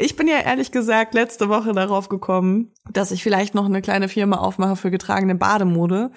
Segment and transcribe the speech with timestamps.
[0.00, 4.08] Ich bin ja ehrlich gesagt letzte Woche darauf gekommen, dass ich vielleicht noch eine kleine
[4.08, 6.10] Firma aufmache für getragene Bademode.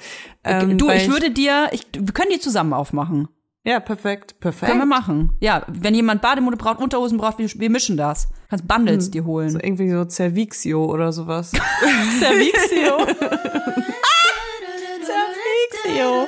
[0.45, 3.27] Ähm, du, ich, ich würde dir, ich, wir können die zusammen aufmachen.
[3.65, 4.69] Ja, perfekt, perfekt.
[4.69, 5.31] Können wir machen.
[5.39, 8.29] Ja, wenn jemand Bademode braucht, Unterhosen braucht, wir, wir mischen das.
[8.49, 9.49] Kannst Bundles hm, dir holen.
[9.49, 11.51] So irgendwie so Cervixio oder sowas.
[12.19, 12.97] Cervixio.
[15.05, 16.27] Cervixio.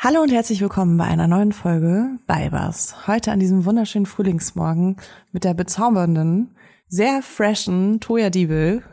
[0.00, 3.08] Hallo und herzlich willkommen bei einer neuen Folge Weibers.
[3.08, 4.96] Heute an diesem wunderschönen Frühlingsmorgen
[5.32, 6.54] mit der bezaubernden,
[6.86, 8.84] sehr freshen Toya Diebel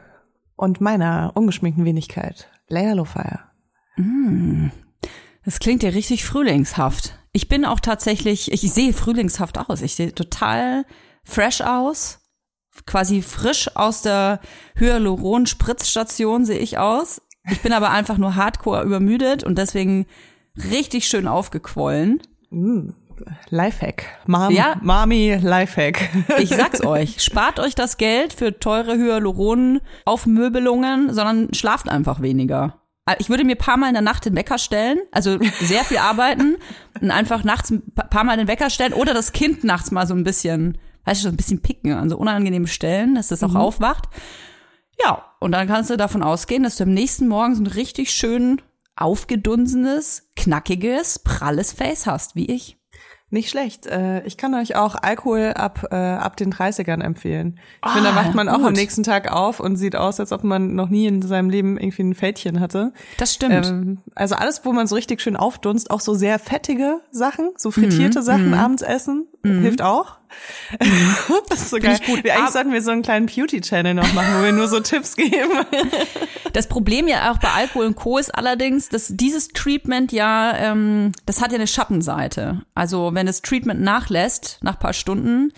[0.55, 3.41] und meiner ungeschminkten Wenigkeit, Leia Lofire.
[3.97, 4.69] Mm,
[5.45, 7.19] das klingt ja richtig frühlingshaft.
[7.33, 9.83] Ich bin auch tatsächlich, ich sehe frühlingshaft aus.
[9.83, 10.85] Ich sehe total
[11.23, 12.21] fresh aus.
[12.87, 14.39] Quasi frisch aus der
[14.79, 17.21] Hyaluron-Spritzstation sehe ich aus.
[17.51, 20.07] Ich bin aber einfach nur hardcore übermüdet und deswegen
[20.71, 22.21] richtig schön aufgequollen.
[22.49, 22.89] Mm.
[23.49, 24.05] Lifehack.
[24.27, 24.75] Mom, ja.
[24.81, 26.09] Mami Lifehack.
[26.39, 32.81] Ich sag's euch, spart euch das Geld für teure Hyaluron-Aufmöbelungen, sondern schlaft einfach weniger.
[33.19, 36.57] Ich würde mir paar Mal in der Nacht den Wecker stellen, also sehr viel arbeiten
[37.01, 40.15] und einfach nachts ein paar Mal den Wecker stellen oder das Kind nachts mal so
[40.15, 43.51] ein bisschen, weißt du, so ein bisschen picken an so unangenehmen Stellen, dass das auch
[43.51, 43.57] mhm.
[43.57, 44.09] aufwacht.
[45.03, 48.11] Ja, und dann kannst du davon ausgehen, dass du am nächsten Morgen so einen richtig
[48.11, 48.59] schönen
[48.95, 52.77] aufgedunsenes, knackiges, pralles Face hast, wie ich.
[53.31, 53.87] Nicht schlecht.
[53.87, 57.55] Äh, ich kann euch auch Alkohol ab, äh, ab den 30ern empfehlen.
[57.57, 58.67] Ich ah, finde, da wacht man auch gut.
[58.67, 61.77] am nächsten Tag auf und sieht aus, als ob man noch nie in seinem Leben
[61.77, 62.93] irgendwie ein Fältchen hatte.
[63.17, 63.65] Das stimmt.
[63.65, 67.71] Ähm, also alles, wo man so richtig schön aufdunst, auch so sehr fettige Sachen, so
[67.71, 68.23] frittierte mhm.
[68.23, 68.53] Sachen mhm.
[68.53, 69.61] abends essen, mhm.
[69.61, 70.17] hilft auch.
[71.49, 71.97] das ist so geil.
[72.05, 72.23] Gut.
[72.23, 75.15] Wir, eigentlich sollten wir so einen kleinen Beauty-Channel noch machen, wo wir nur so Tipps
[75.15, 75.65] geben.
[76.53, 78.17] Das Problem ja auch bei Alkohol und Co.
[78.17, 82.61] ist allerdings, dass dieses Treatment ja, ähm, das hat ja eine Schattenseite.
[82.73, 85.51] Also wenn das Treatment nachlässt, nach paar Stunden,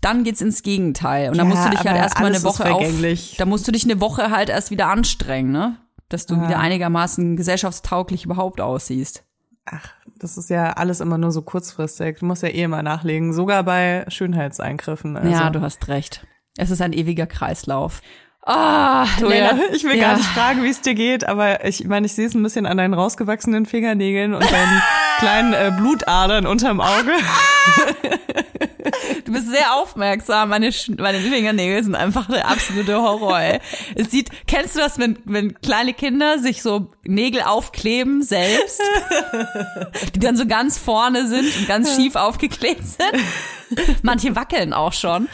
[0.00, 1.28] dann geht's ins Gegenteil.
[1.28, 2.84] Und ja, dann musst du dich halt erstmal eine Woche auf,
[3.38, 5.76] da musst du dich eine Woche halt erst wieder anstrengen, ne?
[6.08, 6.48] Dass du ja.
[6.48, 9.24] wieder einigermaßen gesellschaftstauglich überhaupt aussiehst.
[9.72, 9.88] Ach,
[10.18, 12.18] das ist ja alles immer nur so kurzfristig.
[12.18, 15.16] Du musst ja eh immer nachlegen, sogar bei Schönheitseingriffen.
[15.16, 15.30] Also.
[15.30, 16.26] Ja, du hast recht.
[16.56, 18.02] Es ist ein ewiger Kreislauf.
[18.42, 20.08] Ah, oh, Leila, ich will ja.
[20.08, 22.66] gar nicht fragen, wie es dir geht, aber ich meine, ich sehe es ein bisschen
[22.66, 24.82] an deinen rausgewachsenen Fingernägeln und deinen
[25.18, 27.12] kleinen äh, Blutadern unterm Auge.
[29.30, 30.48] Du bist sehr aufmerksam.
[30.48, 33.60] Meine, meine Fingernägel sind einfach der absolute Horror.
[33.94, 38.82] Es sieht, kennst du das, wenn, wenn kleine Kinder sich so Nägel aufkleben selbst,
[40.16, 44.00] die dann so ganz vorne sind und ganz schief aufgeklebt sind?
[44.02, 45.28] Manche wackeln auch schon.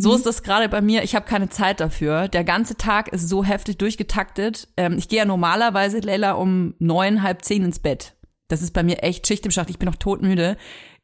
[0.00, 1.04] So ist das gerade bei mir.
[1.04, 2.26] Ich habe keine Zeit dafür.
[2.26, 4.66] Der ganze Tag ist so heftig durchgetaktet.
[4.76, 8.16] Ähm, ich gehe ja normalerweise, Leila, um neun, halb zehn ins Bett.
[8.48, 9.70] Das ist bei mir echt Schicht im Schacht.
[9.70, 10.56] Ich bin noch todmüde.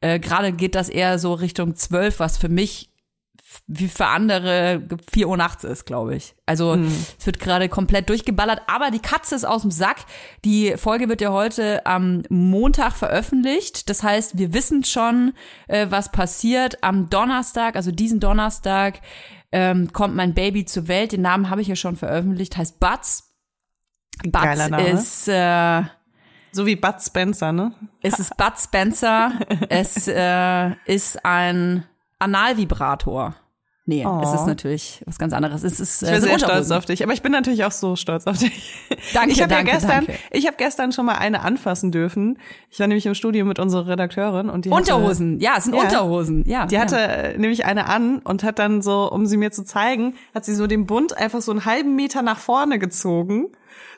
[0.04, 2.90] Äh, Gerade geht das eher so Richtung zwölf, was für mich
[3.66, 6.34] wie für andere vier Uhr nachts ist, glaube ich.
[6.44, 6.92] Also mhm.
[7.18, 10.04] es wird gerade komplett durchgeballert, aber die Katze ist aus dem Sack.
[10.44, 13.88] Die Folge wird ja heute am Montag veröffentlicht.
[13.88, 15.32] Das heißt, wir wissen schon,
[15.68, 16.82] äh, was passiert.
[16.82, 19.00] Am Donnerstag, also diesen Donnerstag,
[19.52, 21.12] ähm, kommt mein Baby zur Welt.
[21.12, 23.32] Den Namen habe ich ja schon veröffentlicht, heißt Butz.
[24.24, 25.84] Butz ist äh,
[26.54, 27.72] so wie Bud Spencer, ne?
[28.02, 29.32] Es ist Bud Spencer.
[29.68, 31.84] es äh, ist ein
[32.18, 33.34] Analvibrator.
[33.86, 34.20] Nee, oh.
[34.22, 35.62] es ist natürlich was ganz anderes.
[35.62, 37.96] Es ist, äh, ich bin sehr stolz auf dich, aber ich bin natürlich auch so
[37.96, 38.72] stolz auf dich.
[39.12, 40.14] Danke, ich hab danke, ja gestern, danke.
[40.30, 42.38] Ich habe gestern schon mal eine anfassen dürfen.
[42.70, 45.74] Ich war nämlich im Studio mit unserer Redakteurin und die Unterhosen, hatte, ja, es sind
[45.74, 46.64] ja, Unterhosen, ja.
[46.64, 47.04] Die hatte ja.
[47.04, 50.54] Äh, nämlich eine an und hat dann so, um sie mir zu zeigen, hat sie
[50.54, 53.48] so den Bund einfach so einen halben Meter nach vorne gezogen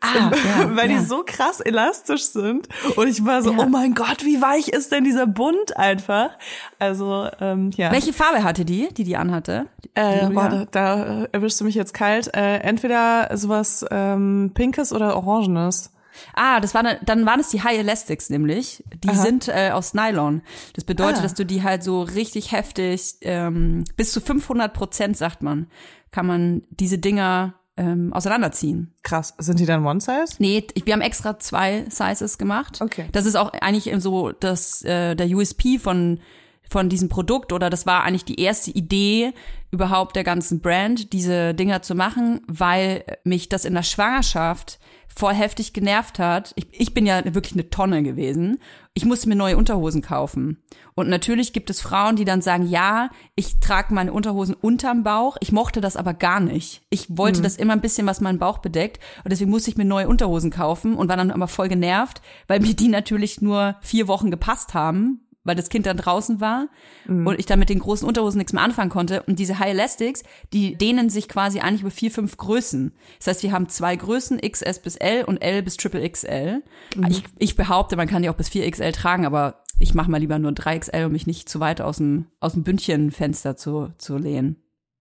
[0.01, 0.99] Ah, ja, weil ja.
[0.99, 2.69] die so krass elastisch sind.
[2.97, 3.59] Und ich war so, ja.
[3.59, 6.31] oh mein Gott, wie weich ist denn dieser Bund einfach?
[6.79, 7.93] Also, ähm, ja.
[7.93, 9.67] Welche Farbe hatte die, die die anhatte?
[9.95, 12.35] Äh, warte, da erwischst du mich jetzt kalt.
[12.35, 15.93] Äh, entweder sowas ähm, Pinkes oder Orangenes.
[16.35, 18.83] Ah, das war ne, dann waren es die High Elastics nämlich.
[19.05, 19.17] Die Aha.
[19.17, 20.43] sind äh, aus Nylon.
[20.75, 21.23] Das bedeutet, ah.
[21.23, 25.69] dass du die halt so richtig heftig ähm, bis zu 500 Prozent sagt man,
[26.11, 28.95] kann man diese Dinger ähm, auseinanderziehen.
[29.03, 29.35] Krass.
[29.39, 30.37] Sind die dann One Size?
[30.39, 32.81] Nee, wir haben extra zwei Sizes gemacht.
[32.81, 33.07] Okay.
[33.13, 36.21] Das ist auch eigentlich so das, äh, der USP von
[36.69, 39.33] von diesem Produkt oder das war eigentlich die erste Idee
[39.71, 44.79] überhaupt der ganzen Brand, diese Dinger zu machen, weil mich das in der Schwangerschaft
[45.15, 46.53] voll heftig genervt hat.
[46.57, 48.59] Ich, ich bin ja wirklich eine Tonne gewesen.
[48.95, 50.63] Ich musste mir neue Unterhosen kaufen.
[50.95, 55.37] Und natürlich gibt es Frauen, die dann sagen, ja, ich trage meine Unterhosen unterm Bauch.
[55.41, 56.83] Ich mochte das aber gar nicht.
[56.91, 57.45] Ich wollte mhm.
[57.45, 59.03] das immer ein bisschen, was meinen Bauch bedeckt.
[59.25, 62.61] Und deswegen musste ich mir neue Unterhosen kaufen und war dann aber voll genervt, weil
[62.61, 66.69] mir die natürlich nur vier Wochen gepasst haben, weil das Kind dann draußen war
[67.07, 67.27] mhm.
[67.27, 69.23] und ich dann mit den großen Unterhosen nichts mehr anfangen konnte.
[69.23, 70.23] Und diese High Elastics,
[70.53, 72.93] die dehnen sich quasi eigentlich über vier, fünf Größen.
[73.19, 76.63] Das heißt, wir haben zwei Größen, XS bis L und L bis Triple XL.
[76.95, 77.07] Mhm.
[77.09, 80.39] Ich, ich behaupte, man kann die auch bis 4XL tragen, aber ich mache mal lieber
[80.39, 84.57] nur 3XL, um mich nicht zu weit aus dem, aus dem Bündchenfenster zu, zu lehnen.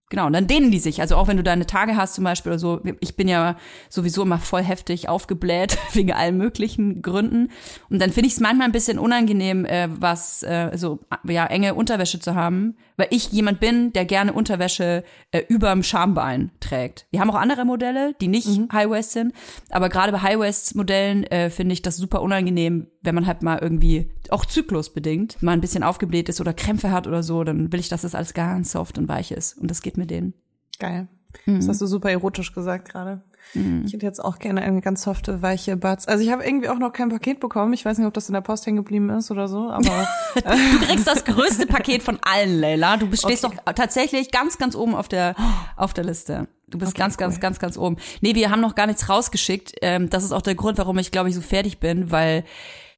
[0.10, 1.02] Genau, und dann dehnen die sich.
[1.02, 2.80] Also auch wenn du deine Tage hast zum Beispiel oder so.
[3.00, 3.58] Ich bin ja
[3.90, 7.50] sowieso immer voll heftig aufgebläht wegen allen möglichen Gründen.
[7.90, 11.74] Und dann finde ich es manchmal ein bisschen unangenehm, äh, was äh, so ja enge
[11.74, 17.08] Unterwäsche zu haben, weil ich jemand bin, der gerne Unterwäsche äh, überm Schambein trägt.
[17.10, 18.68] Wir haben auch andere Modelle, die nicht mhm.
[18.72, 19.34] High Waist sind,
[19.72, 23.44] aber gerade bei High Waist Modellen äh, finde ich das super unangenehm, wenn man halt
[23.44, 27.72] mal irgendwie auch zyklusbedingt mal ein bisschen aufgebläht ist oder Krämpfe hat oder so, dann
[27.72, 30.34] will ich, dass das alles ganz soft und weich ist und das geht mit denen.
[30.80, 31.08] Geil.
[31.46, 31.58] Mhm.
[31.58, 33.22] Das hast du super erotisch gesagt gerade.
[33.54, 33.84] Mhm.
[33.86, 36.08] Ich hätte jetzt auch gerne eine ganz softe, weiche Butts.
[36.08, 37.74] Also ich habe irgendwie auch noch kein Paket bekommen.
[37.74, 40.08] Ich weiß nicht, ob das in der Post hängen geblieben ist oder so, aber.
[40.36, 42.98] du kriegst das größte Paket von allen, Leila.
[42.98, 43.58] Du stehst okay.
[43.66, 45.36] doch tatsächlich ganz, ganz oben auf der,
[45.78, 46.48] auf der Liste.
[46.68, 47.20] Du bist okay, ganz, cool.
[47.20, 47.98] ganz, ganz, ganz oben.
[48.22, 49.74] Nee, wir haben noch gar nichts rausgeschickt.
[49.82, 52.44] Ähm, das ist auch der Grund, warum ich, glaube ich, so fertig bin, weil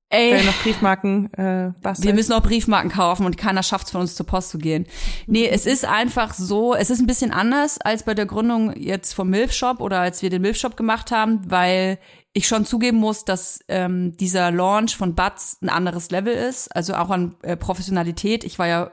[0.09, 2.07] Ey, Weil noch Briefmarken äh, basteln.
[2.07, 4.87] Wir müssen auch Briefmarken kaufen und keiner schafft es von uns zur Post zu gehen.
[5.25, 9.13] Nee, es ist einfach so, es ist ein bisschen anders als bei der Gründung jetzt
[9.13, 11.99] vom Milfshop oder als wir den Milfshop gemacht haben, weil
[12.31, 16.93] ich schon zugeben muss, dass ähm, dieser Launch von Butts ein anderes Level ist, also
[16.93, 18.45] auch an äh, Professionalität.
[18.45, 18.91] Ich war ja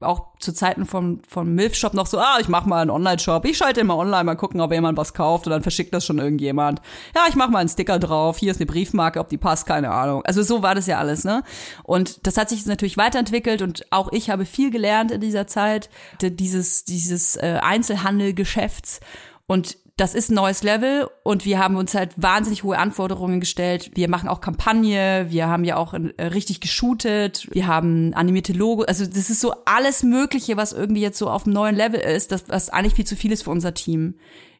[0.00, 3.56] auch zu Zeiten vom, vom Milf-Shop noch so, ah, ich mach mal einen Online-Shop, ich
[3.56, 6.82] schalte immer online, mal gucken, ob jemand was kauft und dann verschickt das schon irgendjemand.
[7.14, 9.90] Ja, ich mach mal einen Sticker drauf, hier ist eine Briefmarke, ob die passt, keine
[9.90, 10.22] Ahnung.
[10.24, 11.42] Also so war das ja alles, ne?
[11.82, 15.88] Und das hat sich natürlich weiterentwickelt und auch ich habe viel gelernt in dieser Zeit,
[16.20, 19.00] dieses, dieses äh, Einzelhandelgeschäfts
[19.46, 23.92] und das ist ein neues Level und wir haben uns halt wahnsinnig hohe Anforderungen gestellt.
[23.94, 28.82] Wir machen auch Kampagne, wir haben ja auch äh, richtig geshootet, wir haben animierte Logo.
[28.82, 32.30] Also das ist so alles Mögliche, was irgendwie jetzt so auf einem neuen Level ist,
[32.30, 34.16] das, was eigentlich viel zu viel ist für unser Team.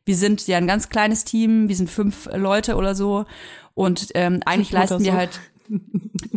[0.06, 3.26] Wir sind ja ein ganz kleines Team, wir sind fünf Leute oder so
[3.74, 5.18] und ähm, eigentlich leisten wir so.
[5.18, 5.40] halt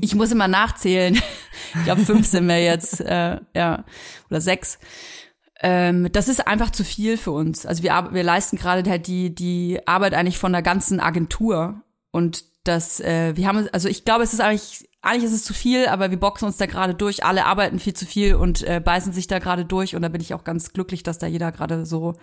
[0.02, 1.20] ich muss immer nachzählen.
[1.76, 3.86] Ich glaube, fünf sind wir jetzt, äh, ja,
[4.28, 4.80] oder sechs
[5.62, 7.66] ähm, das ist einfach zu viel für uns.
[7.66, 11.82] Also wir, wir leisten gerade halt die, die Arbeit eigentlich von der ganzen Agentur.
[12.12, 15.54] Und das, äh, wir haben, also ich glaube, es ist eigentlich, eigentlich ist es zu
[15.54, 17.26] viel, aber wir boxen uns da gerade durch.
[17.26, 19.96] Alle arbeiten viel zu viel und äh, beißen sich da gerade durch.
[19.96, 22.16] Und da bin ich auch ganz glücklich, dass da jeder gerade so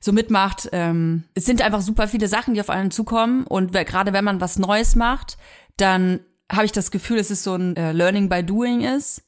[0.00, 0.68] so mitmacht.
[0.72, 3.44] Ähm, es sind einfach super viele Sachen, die auf einen zukommen.
[3.46, 5.36] Und gerade wenn man was Neues macht,
[5.76, 6.20] dann
[6.50, 9.22] habe ich das Gefühl, dass es so ein äh, Learning by Doing ist.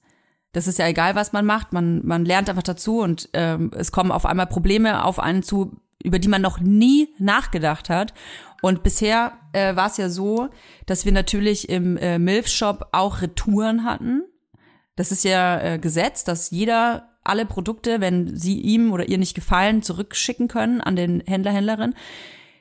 [0.54, 1.72] Das ist ja egal, was man macht.
[1.72, 5.80] Man, man lernt einfach dazu und ähm, es kommen auf einmal Probleme auf einen zu,
[6.02, 8.14] über die man noch nie nachgedacht hat.
[8.62, 10.48] Und bisher äh, war es ja so,
[10.86, 14.22] dass wir natürlich im äh, Milf-Shop auch Retouren hatten.
[14.96, 19.34] Das ist ja äh, Gesetz, dass jeder alle Produkte, wenn sie ihm oder ihr nicht
[19.34, 21.94] gefallen, zurückschicken können an den Händler, Händlerin.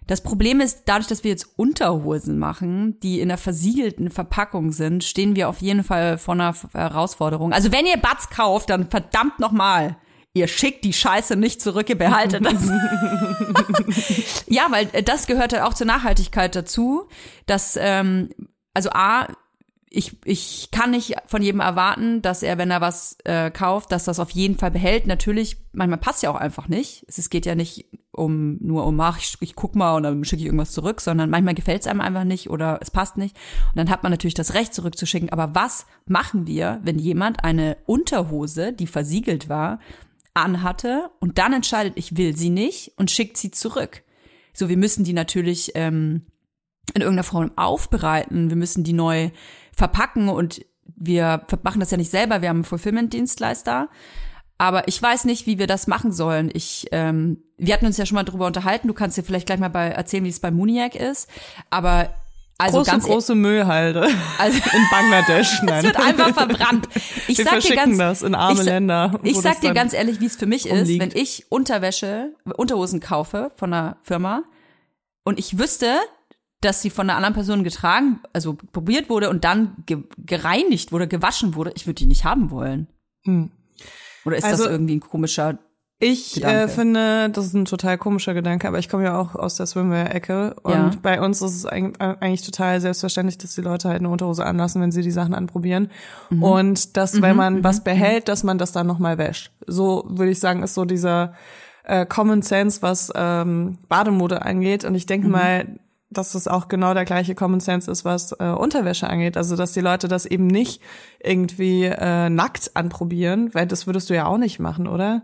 [0.07, 5.03] Das Problem ist, dadurch, dass wir jetzt Unterhosen machen, die in einer versiegelten Verpackung sind,
[5.03, 7.53] stehen wir auf jeden Fall vor einer Herausforderung.
[7.53, 9.97] Also wenn ihr Bats kauft, dann verdammt nochmal.
[10.33, 12.63] Ihr schickt die Scheiße nicht zurück, ihr behaltet das.
[14.47, 17.07] ja, weil das gehört halt auch zur Nachhaltigkeit dazu,
[17.45, 18.29] dass ähm,
[18.73, 19.27] also A,
[19.95, 24.05] ich, ich kann nicht von jedem erwarten, dass er, wenn er was äh, kauft, dass
[24.05, 25.05] das auf jeden Fall behält.
[25.05, 27.05] Natürlich, manchmal passt ja auch einfach nicht.
[27.07, 30.41] Es geht ja nicht um nur um, ach, ich, ich guck mal und dann schicke
[30.41, 33.35] ich irgendwas zurück, sondern manchmal gefällt es einem einfach nicht oder es passt nicht.
[33.69, 35.29] Und dann hat man natürlich das Recht zurückzuschicken.
[35.29, 39.77] Aber was machen wir, wenn jemand eine Unterhose, die versiegelt war,
[40.33, 44.01] anhatte und dann entscheidet, ich will sie nicht und schickt sie zurück?
[44.53, 46.23] So, wir müssen die natürlich ähm,
[46.95, 48.49] in irgendeiner Form aufbereiten.
[48.49, 49.29] Wir müssen die neu
[49.75, 50.65] verpacken und
[50.95, 53.89] wir machen das ja nicht selber, wir haben einen Fulfillment-Dienstleister.
[54.57, 56.49] Aber ich weiß nicht, wie wir das machen sollen.
[56.53, 58.87] Ich, ähm, wir hatten uns ja schon mal drüber unterhalten.
[58.87, 61.27] Du kannst dir vielleicht gleich mal bei, erzählen, wie es bei Muniac ist.
[61.69, 62.13] Aber
[62.57, 65.61] also große, ganz e- große Müllhalde also, in Bangladesch.
[65.63, 65.79] Nein.
[65.79, 66.87] Es wird einfach verbrannt.
[67.27, 69.19] Ich Wir sag dir ganz, das in arme ich, Länder.
[69.23, 70.89] Ich sag dir ganz ehrlich, wie es für mich umliegt.
[70.89, 74.43] ist, wenn ich Unterwäsche, Unterhosen kaufe von einer Firma
[75.23, 75.95] und ich wüsste,
[76.63, 81.07] dass sie von einer anderen Person getragen, also probiert wurde und dann ge gereinigt wurde,
[81.07, 82.87] gewaschen wurde, ich würde die nicht haben wollen.
[83.23, 83.51] Hm.
[84.25, 85.59] Oder ist also, das irgendwie ein komischer
[86.05, 89.55] ich äh, finde, das ist ein total komischer Gedanke, aber ich komme ja auch aus
[89.55, 90.91] der Swimwear-Ecke und ja.
[91.01, 94.91] bei uns ist es eigentlich total selbstverständlich, dass die Leute halt eine Unterhose anlassen, wenn
[94.91, 95.89] sie die Sachen anprobieren
[96.29, 96.43] mhm.
[96.43, 97.37] und dass, wenn mhm.
[97.37, 97.63] man mhm.
[97.63, 99.53] was behält, dass man das dann nochmal wäscht.
[99.65, 101.35] So würde ich sagen, ist so dieser
[101.85, 105.31] äh, Common Sense, was ähm, Bademode angeht und ich denke mhm.
[105.31, 105.79] mal,
[106.17, 109.37] dass es auch genau der gleiche Common Sense ist, was äh, Unterwäsche angeht.
[109.37, 110.81] Also dass die Leute das eben nicht
[111.19, 115.23] irgendwie äh, nackt anprobieren, weil das würdest du ja auch nicht machen, oder?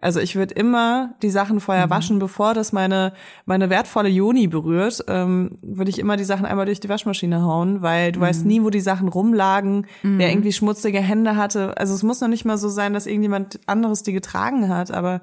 [0.00, 1.90] Also ich würde immer die Sachen vorher mhm.
[1.90, 3.12] waschen, bevor das meine
[3.46, 5.04] meine wertvolle Joni berührt.
[5.08, 8.24] Ähm, würde ich immer die Sachen einmal durch die Waschmaschine hauen, weil du mhm.
[8.24, 10.18] weißt nie, wo die Sachen rumlagen, mhm.
[10.18, 11.76] wer irgendwie schmutzige Hände hatte.
[11.78, 15.20] Also es muss noch nicht mal so sein, dass irgendjemand anderes die getragen hat, aber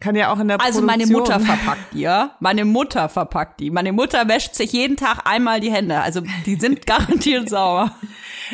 [0.00, 0.86] kann ja auch in der Also Produktion.
[0.86, 2.30] meine Mutter verpackt die, ja?
[2.40, 3.70] Meine Mutter verpackt die.
[3.70, 6.00] Meine Mutter wäscht sich jeden Tag einmal die Hände.
[6.00, 7.92] Also die sind garantiert sauer.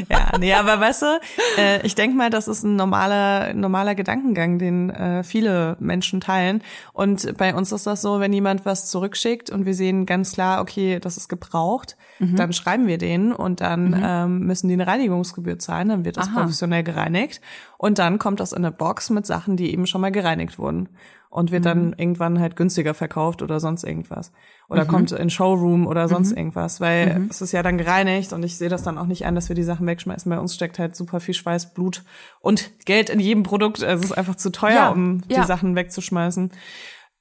[0.08, 1.20] Ja, nee, aber weißt du,
[1.58, 6.62] äh, ich denk mal, das ist ein normaler, normaler Gedankengang, den äh, viele Menschen teilen.
[6.92, 10.60] Und bei uns ist das so, wenn jemand was zurückschickt und wir sehen ganz klar,
[10.60, 12.36] okay, das ist gebraucht, mhm.
[12.36, 14.02] dann schreiben wir denen und dann mhm.
[14.02, 16.40] ähm, müssen die eine Reinigungsgebühr zahlen, dann wird das Aha.
[16.40, 17.40] professionell gereinigt
[17.76, 20.88] und dann kommt das in eine Box mit Sachen, die eben schon mal gereinigt wurden
[21.32, 21.68] und wird mhm.
[21.68, 24.32] dann irgendwann halt günstiger verkauft oder sonst irgendwas.
[24.68, 24.88] Oder mhm.
[24.88, 26.36] kommt in Showroom oder sonst mhm.
[26.36, 27.28] irgendwas, weil mhm.
[27.30, 29.56] es ist ja dann gereinigt und ich sehe das dann auch nicht ein, dass wir
[29.56, 30.28] die Sachen wegschmeißen.
[30.28, 32.04] Bei uns steckt halt super viel Schweiß, Blut
[32.40, 33.82] und Geld in jedem Produkt.
[33.82, 35.40] Also es ist einfach zu teuer, ja, um ja.
[35.40, 36.52] die Sachen wegzuschmeißen.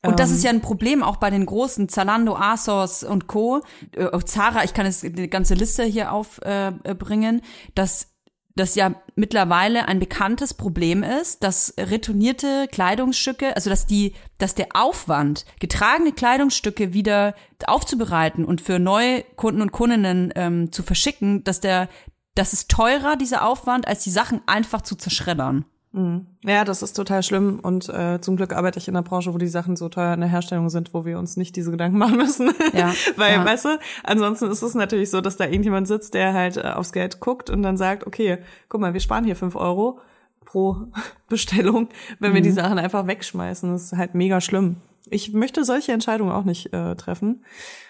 [0.04, 3.62] Und das ist ja ein Problem auch bei den großen Zalando, ASOS und Co.
[3.96, 8.11] Äh, Zara, ich kann jetzt die ganze Liste hier aufbringen, äh, dass
[8.56, 14.70] das ja mittlerweile ein bekanntes Problem ist, dass retournierte Kleidungsstücke, also dass die, dass der
[14.74, 21.60] Aufwand, getragene Kleidungsstücke wieder aufzubereiten und für neue Kunden und Kundinnen ähm, zu verschicken, dass
[21.60, 21.90] der,
[22.36, 25.66] das ist teurer, dieser Aufwand, als die Sachen einfach zu zerschreddern.
[25.94, 26.28] Mhm.
[26.44, 29.38] Ja, das ist total schlimm und äh, zum Glück arbeite ich in einer Branche, wo
[29.38, 32.18] die Sachen so teuer in der Herstellung sind, wo wir uns nicht diese Gedanken machen
[32.18, 32.52] müssen.
[32.74, 32.94] Ja.
[33.18, 33.46] Weil, ja.
[33.46, 36.94] weißt du, ansonsten ist es natürlich so, dass da irgendjemand sitzt, der halt äh, aufs
[36.94, 38.38] Geld guckt und dann sagt, okay,
[38.70, 40.00] guck mal, wir sparen hier fünf Euro
[40.46, 40.78] pro
[41.30, 42.36] Bestellung, wenn mhm.
[42.36, 42.56] wir die mhm.
[42.56, 43.72] Sachen einfach wegschmeißen.
[43.72, 44.78] Das ist halt mega schlimm.
[45.10, 47.44] Ich möchte solche Entscheidungen auch nicht äh, treffen.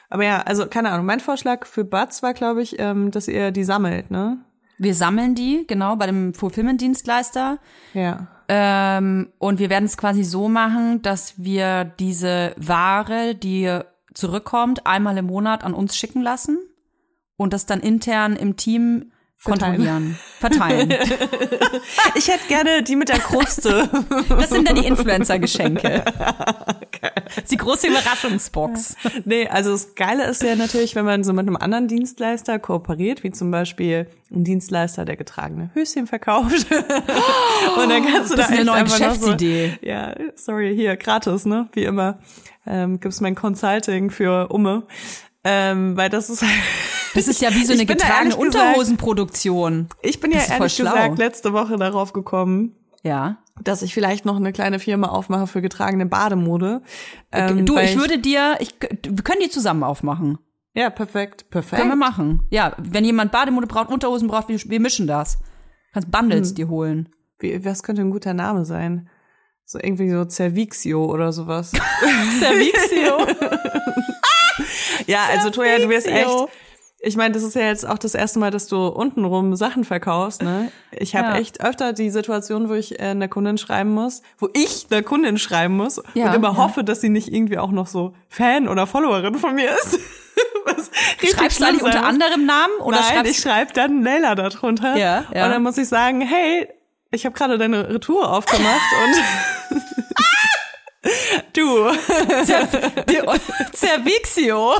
[0.10, 3.51] Aber ja, also keine Ahnung, mein Vorschlag für Buds war, glaube ich, ähm, dass ihr
[3.51, 4.39] die sammelt, ne?
[4.82, 7.60] Wir sammeln die, genau, bei dem Fulfillment-Dienstleister.
[7.94, 8.28] Ja.
[8.48, 13.80] Ähm, und wir werden es quasi so machen, dass wir diese Ware, die
[14.16, 16.58] zurückkommt, einmal im Monat an uns schicken lassen
[17.38, 19.12] und das dann intern im Team
[19.44, 20.90] kontrollieren, verteilen.
[22.16, 23.90] ich hätte gerne die mit der Kruste.
[24.30, 26.04] Das sind dann die Influencer-Geschenke.
[26.06, 26.82] Okay.
[27.52, 28.96] Die große Überraschungsbox.
[29.26, 33.24] Nee, also das Geile ist ja natürlich, wenn man so mit einem anderen Dienstleister kooperiert,
[33.24, 36.68] wie zum Beispiel ein Dienstleister, der getragene Höschen verkauft.
[36.72, 39.78] Und dann kannst du das da ist eine neue Geschäftsidee.
[39.82, 41.70] So, ja, sorry, hier, gratis, ne?
[41.74, 42.20] Wie immer.
[42.66, 44.84] Ähm, gibt's mein Consulting für Umme.
[45.44, 46.52] Ähm, weil das ist halt
[47.13, 49.88] das ist ja wie so eine getragene Unterhosenproduktion.
[50.01, 52.75] Ich bin ja ehrlich gesagt letzte Woche darauf gekommen.
[53.03, 53.38] Ja.
[53.62, 56.82] Dass ich vielleicht noch eine kleine Firma aufmache für getragene Bademode.
[57.32, 60.38] Ähm, du, ich, ich würde dir, ich, wir können die zusammen aufmachen.
[60.74, 61.82] Ja, perfekt, perfekt.
[61.82, 62.48] Können wir machen.
[62.50, 65.39] Ja, wenn jemand Bademode braucht, Unterhosen braucht, wir, wir mischen das.
[65.94, 66.56] Kannst Bundles hm.
[66.56, 67.10] dir holen.
[67.39, 69.10] Wie, was könnte ein guter Name sein?
[69.65, 71.72] So irgendwie so Cervixio oder sowas.
[72.39, 73.27] Cervixio.
[75.08, 76.30] ja, also Toja, du wirst echt
[77.03, 80.43] ich meine, das ist ja jetzt auch das erste Mal, dass du untenrum Sachen verkaufst,
[80.43, 80.72] ne?
[80.91, 81.38] Ich habe ja.
[81.38, 85.39] echt öfter die Situation, wo ich äh, einer Kundin schreiben muss, wo ich der Kundin
[85.39, 86.58] schreiben muss ja, und immer ja.
[86.58, 90.00] hoffe, dass sie nicht irgendwie auch noch so Fan oder Followerin von mir ist.
[90.65, 90.91] Was
[91.27, 94.96] schreibst du eigentlich unter anderem Namen oder Nein, schreibst ich schreibe dann Leila darunter.
[94.96, 95.46] Ja, ja.
[95.46, 96.67] Und dann muss ich sagen, hey,
[97.10, 98.79] ich habe gerade deine Retour aufgemacht
[99.74, 99.81] und
[101.53, 101.89] du
[103.74, 104.75] Cervixio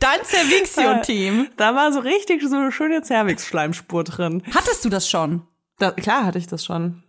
[0.00, 1.48] Dein Cervixio-Team.
[1.56, 4.42] Da war so richtig so eine schöne Cervix-Schleimspur drin.
[4.54, 5.42] Hattest du das schon?
[5.78, 7.02] Da, klar hatte ich das schon.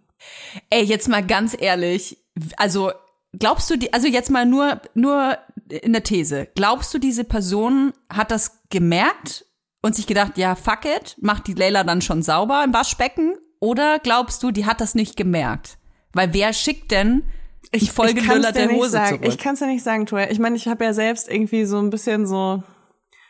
[0.69, 2.17] Ey, jetzt mal ganz ehrlich,
[2.57, 2.91] also
[3.33, 5.37] glaubst du, die, also jetzt mal nur, nur
[5.69, 9.45] in der These, glaubst du, diese Person hat das gemerkt
[9.81, 13.37] und sich gedacht, ja, fuck it, macht die Leila dann schon sauber im Waschbecken?
[13.59, 15.77] Oder glaubst du, die hat das nicht gemerkt?
[16.13, 17.23] Weil wer schickt denn
[17.71, 19.17] ich vollgelöllerte Hose sagen.
[19.17, 19.27] zurück?
[19.27, 20.29] Ich kann es ja nicht sagen, Toya.
[20.29, 22.63] Ich meine, ich habe ja selbst irgendwie so ein bisschen so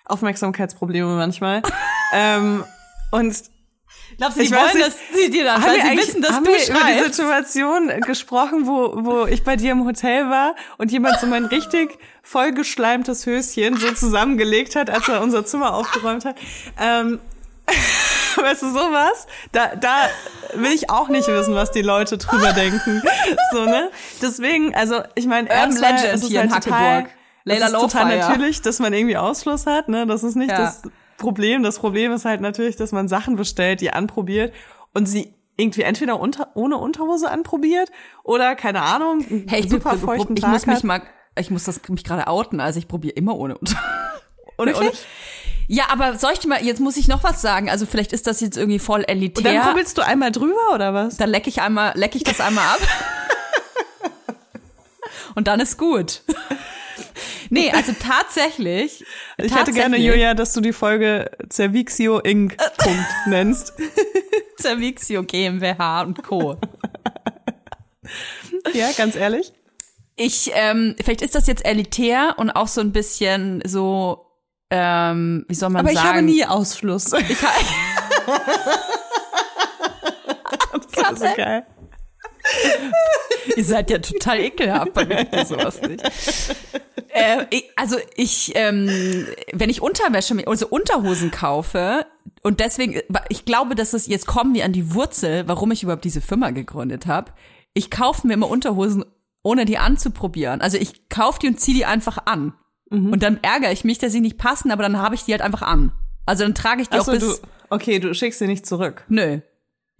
[0.05, 1.61] Aufmerksamkeitsprobleme manchmal.
[2.13, 2.63] ähm,
[3.11, 3.35] und
[4.17, 6.51] Glaubst du, die wollen, nicht, dass sie dir dann, weil sie wissen, dass haben du
[6.51, 6.69] wir schreibst?
[6.69, 11.27] über die Situation gesprochen, wo, wo ich bei dir im Hotel war und jemand so
[11.27, 16.37] mein richtig vollgeschleimtes Höschen so zusammengelegt hat, als er unser Zimmer aufgeräumt hat.
[16.79, 17.19] Ähm,
[18.43, 20.09] weißt du, sowas, da, da
[20.53, 23.01] will ich auch nicht wissen, was die Leute drüber denken.
[23.51, 23.89] So, ne?
[24.21, 27.11] Deswegen, also, ich meine, erstmal Legend ist es hier in halt total, Hackeburg.
[27.43, 30.05] Layla das ist total natürlich, dass man irgendwie Ausfluss hat, ne?
[30.05, 30.57] Das ist nicht Ja.
[30.57, 30.83] das
[31.17, 31.63] Problem.
[31.63, 34.53] Das Problem ist halt natürlich, dass man Sachen bestellt, die anprobiert
[34.93, 37.89] und sie irgendwie entweder unter, ohne Unterhose anprobiert
[38.23, 41.01] oder, keine Ahnung, Hey, ich, super feuchten ich Tag muss mich mal,
[41.37, 43.77] ich muss das mich gerade outen, also ich probiere immer ohne Unter.
[44.57, 44.91] Und, und,
[45.67, 47.69] Ja, aber soll ich dir mal, jetzt muss ich noch was sagen.
[47.69, 49.51] Also vielleicht ist das jetzt irgendwie voll elitär.
[49.51, 51.17] und dann rubbelst du einmal drüber oder was?
[51.17, 52.79] dann leck ich einmal, leck ich das einmal ab.
[55.35, 56.23] Und dann ist gut.
[57.51, 59.05] Nee, also tatsächlich.
[59.37, 62.57] Ich hätte gerne, tatsächlich- Julia, dass du die Folge Cervixio Inc.
[62.77, 63.73] Punkt nennst.
[64.59, 66.57] Cervixio GmbH und Co.
[68.73, 69.53] Ja, ganz ehrlich.
[70.15, 74.26] Ich, ähm, vielleicht ist das jetzt elitär und auch so ein bisschen so,
[74.69, 76.05] ähm, wie soll man Aber sagen?
[76.07, 77.11] ich habe nie Ausfluss.
[77.29, 77.51] Ich ha-
[80.95, 81.65] Das ist so geil.
[83.55, 86.01] Ihr seid ja total ekelhaft, bei mir gibt sowas nicht.
[87.09, 92.05] Äh, ich, also ich, ähm, wenn ich Unterwäsche, also Unterhosen kaufe
[92.43, 96.05] und deswegen, ich glaube, dass es, jetzt kommen wir an die Wurzel, warum ich überhaupt
[96.05, 97.31] diese Firma gegründet habe.
[97.73, 99.03] Ich kaufe mir immer Unterhosen,
[99.43, 100.61] ohne die anzuprobieren.
[100.61, 102.53] Also ich kaufe die und ziehe die einfach an.
[102.89, 105.41] Und dann ärgere ich mich, dass sie nicht passen, aber dann habe ich die halt
[105.41, 105.91] einfach an.
[106.25, 107.41] Also dann trage ich die Achso, auch bis.
[107.41, 109.03] du, okay, du schickst sie nicht zurück.
[109.09, 109.39] Nö.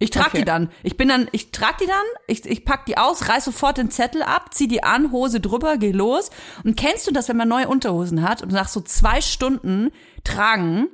[0.00, 0.38] Ich trag Okay.
[0.38, 0.70] die dann.
[0.84, 3.90] Ich bin dann, ich trag die dann, ich, ich pack die aus, reiß sofort den
[3.90, 6.30] Zettel ab, zieh die an, Hose drüber, geh los.
[6.64, 9.90] Und kennst du das, wenn man neue Unterhosen hat und nach so zwei Stunden
[10.22, 10.88] tragen,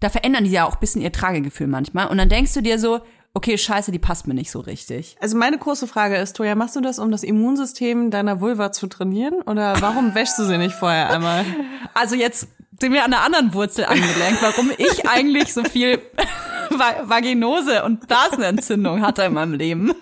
[0.00, 2.08] da verändern die ja auch ein bisschen ihr Tragegefühl manchmal.
[2.08, 3.00] Und dann denkst du dir so,
[3.34, 5.16] okay, scheiße, die passt mir nicht so richtig.
[5.20, 8.86] Also meine große Frage ist, Toja, machst du das, um das Immunsystem deiner Vulva zu
[8.86, 9.42] trainieren?
[9.42, 11.44] Oder warum wäschst du sie nicht vorher einmal?
[11.94, 12.48] Also jetzt
[12.80, 16.00] sind wir an einer anderen Wurzel angelenkt, warum ich eigentlich so viel
[16.70, 19.92] Va- Vaginose und Blasenentzündung hatte in meinem Leben.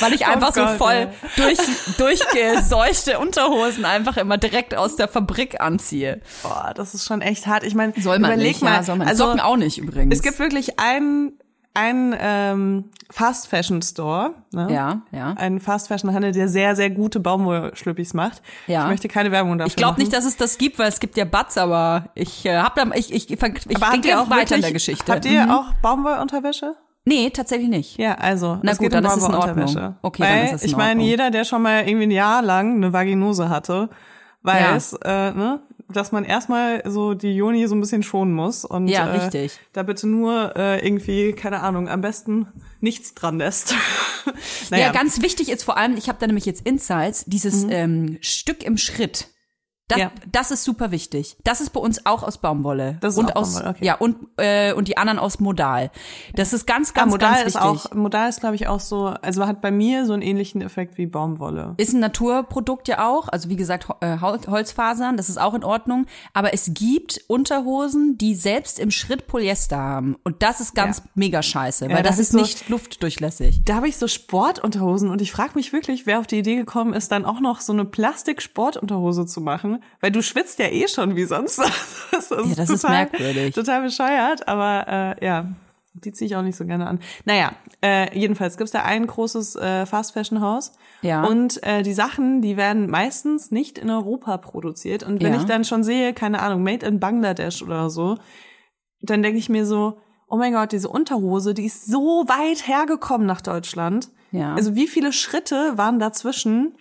[0.00, 1.58] Weil ich einfach so Oh Gott, voll durch,
[1.96, 6.20] durchgeseuchte Unterhosen einfach immer direkt aus der Fabrik anziehe.
[6.42, 7.64] Boah, das ist schon echt hart.
[7.64, 9.08] Ich meine, Soll man überleg nicht, mal, ja, soll man.
[9.08, 10.14] also Socken auch nicht übrigens.
[10.14, 11.38] es gibt wirklich einen,
[11.74, 14.68] einen ähm, Fast Fashion Store, ne?
[14.72, 15.34] ja, ja.
[15.36, 18.42] Einen Fast Fashion Handel, der sehr, sehr gute Baumwollschlüppis macht.
[18.66, 18.84] Ja.
[18.84, 21.16] Ich möchte keine Werbung dafür Ich glaube nicht, dass es das gibt, weil es gibt
[21.16, 24.54] ja Butts, aber ich äh, hab da, ich, ich, ich, ich Aber ihr auch weiter
[24.54, 25.12] in der wirklich- Geschichte.
[25.12, 25.50] Habt ihr Mhm.
[25.50, 26.74] auch Baumwollunterwäsche?
[27.06, 27.98] Nee, tatsächlich nicht.
[27.98, 28.58] Ja, also.
[28.62, 29.78] Na gut, dann ist es in Baumwollunterwäsche.
[29.78, 29.96] Ordnung.
[30.02, 32.40] Okay, Weil, dann ist es in Ich meine, jeder, der schon mal irgendwie ein Jahr
[32.40, 33.90] lang eine Vaginose hatte,
[34.42, 35.60] weiß, äh, ne,
[35.96, 38.64] dass man erstmal so die Joni so ein bisschen schonen muss.
[38.64, 39.58] Und, Ja, äh, richtig.
[39.72, 42.48] Da bitte nur äh, irgendwie, keine Ahnung, am besten
[42.80, 43.74] nichts dran lässt.
[44.70, 44.86] naja.
[44.86, 48.62] Ja, ganz wichtig ist vor allem, ich habe da nämlich jetzt Insights, dieses ähm, Stück
[48.62, 49.28] im Schritt.
[49.88, 49.98] Das.
[49.98, 50.10] Ja.
[50.32, 51.36] das ist super wichtig.
[51.44, 52.96] Das ist bei uns auch aus Baumwolle.
[53.02, 53.84] Das ist und auch aus, Baumwolle, okay.
[53.84, 55.90] Ja, und, äh, und die anderen aus Modal.
[56.34, 57.90] Das ist ganz, Ah, ganz, Modal ganz ist wichtig.
[57.90, 60.96] auch, Modal ist, glaube ich, auch so, also hat bei mir so einen ähnlichen Effekt
[60.96, 61.74] wie Baumwolle.
[61.76, 65.62] Ist ein Naturprodukt ja auch, also wie gesagt äh, Hol- Holzfasern, das ist auch in
[65.64, 66.06] Ordnung.
[66.32, 70.16] Aber es gibt Unterhosen, die selbst im Schritt Polyester haben.
[70.24, 71.04] Und das ist ganz Ja.
[71.14, 73.60] mega scheiße, Ja, weil da das ich ist so- nicht luftdurchlässig.
[73.66, 76.94] Da habe ich so Sportunterhosen und ich frage mich wirklich, wer auf die Idee gekommen
[76.94, 81.16] ist, dann auch noch so eine Plastik-Sportunterhose zu machen, weil du schwitzt ja eh schon
[81.16, 81.60] wie sonst.
[82.12, 83.54] Das ist, Ja, das ist merkwürdig.
[83.54, 85.46] Total bescheuert, aber äh, ja,
[85.94, 87.00] die ziehe ich auch nicht so gerne an.
[87.24, 91.24] Naja, äh, jedenfalls gibt's da ein großes äh, Fast-Fashion-Haus Ja.
[91.24, 95.40] und äh, die Sachen, die werden meistens nicht in Europa produziert und wenn Ja.
[95.40, 98.18] ich dann schon sehe, keine Ahnung, made in Bangladesch oder so,
[99.00, 103.26] dann denke ich mir so, oh mein Gott, diese Unterhose, die ist so weit hergekommen
[103.26, 104.08] nach Deutschland.
[104.30, 104.54] Ja.
[104.54, 106.74] Also wie viele Schritte waren dazwischen?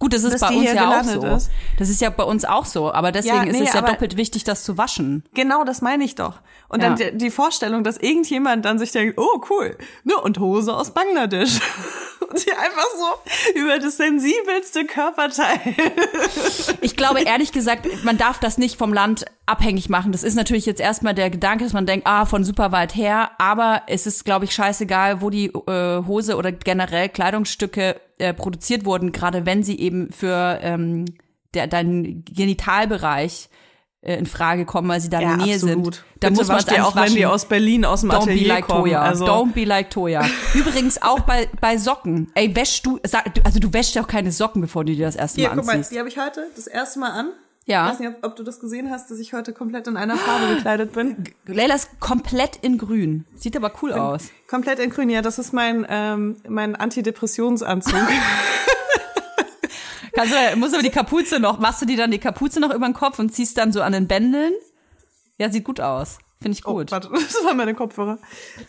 [0.00, 1.26] Gut, das ist bei uns ja auch so.
[1.26, 1.50] ist.
[1.78, 2.90] Das ist ja bei uns auch so.
[2.90, 5.22] Aber deswegen Ja, ist nee, es ja doppelt wichtig, das zu waschen.
[5.34, 6.40] Genau, das meine ich doch.
[6.70, 6.94] Und Ja.
[6.94, 11.58] dann die, Vorstellung, dass irgendjemand dann sich denkt, oh cool, ne, und Hose aus Bangladesch.
[12.30, 15.58] Und sie einfach so über das sensibelste Körperteil.
[16.82, 20.12] Ich glaube ehrlich gesagt, man darf das nicht vom Land abhängig machen.
[20.12, 23.32] Das ist natürlich jetzt erstmal der Gedanke, dass man denkt, ah, von super weit her.
[23.38, 28.84] Aber es ist, glaube ich, scheißegal, wo die äh, Hose oder generell Kleidungsstücke äh, produziert
[28.84, 31.06] wurden, gerade wenn sie eben für ähm,
[31.54, 33.48] der, deinen Genitalbereich
[34.02, 36.04] in Frage kommen, weil sie da in der Nähe sind.
[36.20, 38.48] Da Bitte muss man ihr auch, wenn die aus Berlin aus dem Don't be Atelier
[38.48, 38.84] like kommen.
[38.84, 39.02] Toya.
[39.02, 40.24] Also, Don't be like Toya.
[40.54, 42.30] Übrigens auch bei, bei Socken.
[42.34, 42.98] Ey, wäschst du,
[43.44, 45.66] also du wäschst ja auch keine Socken, bevor du dir das erste hier, Mal guck
[45.66, 45.92] mal, anziehst.
[45.92, 47.32] die habe ich heute das erste Mal an.
[47.66, 47.86] Ja.
[47.86, 50.54] Ich weiß nicht, ob, du das gesehen hast, dass ich heute komplett in einer Farbe
[50.54, 51.24] gekleidet bin.
[51.46, 53.26] Leila ist komplett in grün.
[53.36, 54.30] Sieht aber cool aus.
[54.48, 57.94] Komplett in grün, ja, das ist mein, ähm, mein Antidepressionsanzug.
[60.12, 62.86] Kannst du, musst aber die Kapuze noch, machst du die dann die Kapuze noch über
[62.86, 64.52] den Kopf und ziehst dann so an den Bändeln?
[65.38, 66.18] Ja, sieht gut aus.
[66.42, 66.88] Finde ich gut.
[66.88, 68.18] Oh, warte, das waren meine Kopfhörer.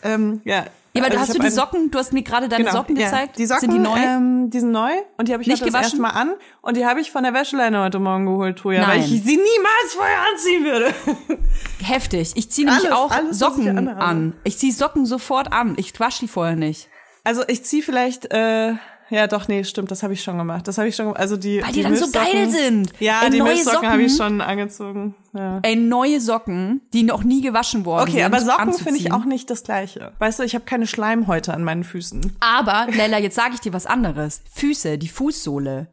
[0.02, 0.64] Ähm, ja.
[0.94, 2.96] Ja, aber also hast ich du die Socken, du hast mir gerade deine Genau, Socken
[2.96, 3.06] ja.
[3.06, 3.38] gezeigt.
[3.38, 3.96] Die Socken, Sind die neu?
[3.98, 6.02] Ähm, die sind neu und die habe ich Nicht heute das gewaschen?
[6.04, 8.98] erste Mal an und die habe ich von der Wäscheleine heute Morgen geholt, Toja, weil
[8.98, 9.00] Nein.
[9.10, 10.94] ich sie niemals vorher anziehen würde.
[11.82, 12.32] Heftig.
[12.34, 14.00] Ich ziehe nämlich auch alles, ich Socken anhabe.
[14.02, 14.34] an.
[14.44, 15.74] Ich ziehe Socken sofort an.
[15.78, 16.90] Ich wasche die vorher nicht.
[17.24, 18.74] Also ich ziehe vielleicht, äh,
[19.12, 20.66] ja doch, nee, stimmt, das habe ich schon gemacht.
[20.66, 21.20] Das habe ich schon gemacht.
[21.20, 22.92] Also die, Weil die dann so geil sind.
[22.98, 25.14] Ja, Ey, die neue Milchsocken habe ich schon angezogen.
[25.34, 25.60] Ja.
[25.62, 28.14] Ey, neue Socken, die noch nie gewaschen worden sind.
[28.14, 30.12] Okay, aber Socken finde ich auch nicht das Gleiche.
[30.18, 32.36] Weißt du, ich habe keine Schleimhäute an meinen Füßen.
[32.40, 34.42] Aber, Leila, jetzt sage ich dir was anderes.
[34.50, 35.88] Füße, die Fußsohle.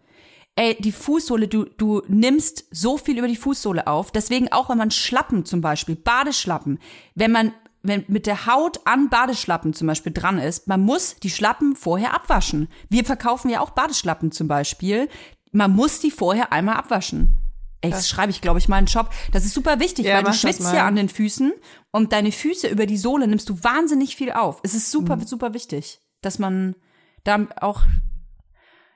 [0.56, 4.12] Ey, die Fußsohle, du, du nimmst so viel über die Fußsohle auf.
[4.12, 6.80] Deswegen auch, wenn man Schlappen zum Beispiel, Badeschlappen,
[7.16, 11.30] wenn man wenn mit der Haut an Badeschlappen zum Beispiel dran ist, man muss die
[11.30, 12.68] Schlappen vorher abwaschen.
[12.90, 15.08] Wir verkaufen ja auch Badeschlappen zum Beispiel.
[15.52, 17.38] Man muss die vorher einmal abwaschen.
[17.82, 19.10] Ey, das schreibe ich, glaube ich, mal in den Shop.
[19.32, 21.54] Das ist super wichtig, Ja, weil du schwitzt ja an den Füßen
[21.92, 24.60] und deine Füße über die Sohle nimmst du wahnsinnig viel auf.
[24.64, 25.26] Es ist super, Mhm.
[25.26, 26.76] super wichtig, dass man
[27.24, 27.84] da auch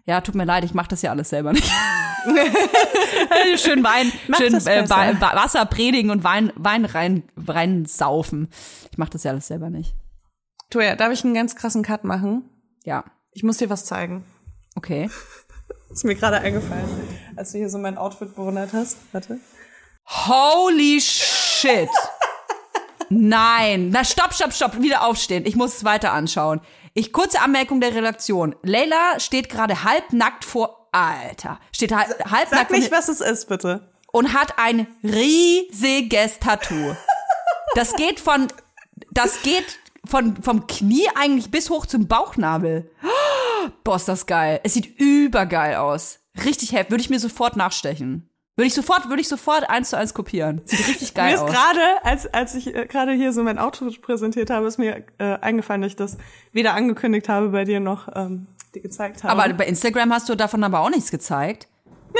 [0.05, 1.69] ja, tut mir leid, ich mache das ja alles selber nicht.
[3.57, 8.49] schön Wein, Mach schön äh, Wasser predigen und Wein, Wein rein, reinsaufen.
[8.91, 9.95] Ich mache das ja alles selber nicht.
[10.69, 12.49] Toja, darf ich einen ganz krassen Cut machen?
[12.83, 14.25] Ja, Ich muss dir was zeigen.
[14.75, 15.09] okay.
[15.89, 16.89] Ist mir gerade eingefallen,
[17.35, 18.97] als du hier so mein Outfit bewundert hast.
[19.11, 19.39] Warte.
[20.07, 21.87] Holy shit.
[23.09, 23.89] Nein.
[23.91, 24.81] Na, stopp, stopp, stopp.
[24.81, 25.45] Wieder aufstehen.
[25.45, 26.61] Ich muss es weiter anschauen.
[26.93, 28.55] Ich, kurze Anmerkung der Redaktion.
[28.61, 31.59] Leila steht gerade halbnackt vor, Alter.
[31.71, 33.91] Steht halb, halbnackt Sag nicht, was es ist, bitte.
[34.11, 36.95] und hat ein riesiges Tattoo.
[37.75, 38.47] Das geht von,
[39.11, 42.91] das geht von, vom Knie eigentlich bis hoch zum Bauchnabel.
[43.83, 44.59] Boah, ist das geil.
[44.63, 46.19] Es sieht übergeil aus.
[46.45, 46.91] Richtig heftig.
[46.91, 48.29] Würde ich mir sofort nachstechen.
[48.55, 50.61] Würde ich sofort, würde ich sofort eins zu eins kopieren.
[50.65, 51.49] Sieht richtig geil Mir ist aus.
[51.51, 55.37] gerade, als, als ich äh, gerade hier so mein Outfit präsentiert habe, ist mir äh,
[55.39, 56.17] eingefallen, dass ich das
[56.51, 59.41] weder angekündigt habe bei dir noch ähm, dir gezeigt habe.
[59.41, 61.67] Aber bei Instagram hast du davon aber auch nichts gezeigt.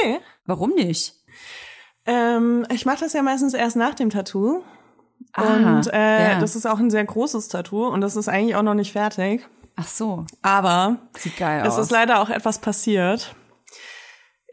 [0.04, 0.20] nee.
[0.46, 1.14] Warum nicht?
[2.06, 4.64] Ähm, ich mache das ja meistens erst nach dem Tattoo.
[5.32, 5.44] Ah,
[5.78, 6.40] und äh, ja.
[6.40, 9.48] das ist auch ein sehr großes Tattoo und das ist eigentlich auch noch nicht fertig.
[9.76, 10.26] Ach so.
[10.42, 11.80] Aber Sieht geil es aus.
[11.86, 13.36] ist leider auch etwas passiert.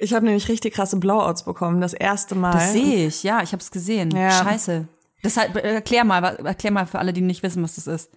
[0.02, 2.52] Ich habe nämlich richtig krasse Blowouts bekommen, das erste Mal.
[2.52, 4.10] Das sehe ich, ja, ich habe es gesehen.
[4.16, 4.30] Ja.
[4.30, 4.88] Scheiße.
[5.22, 8.10] Deshalb äh, erklär mal, erklär mal für alle, die nicht wissen, was das ist.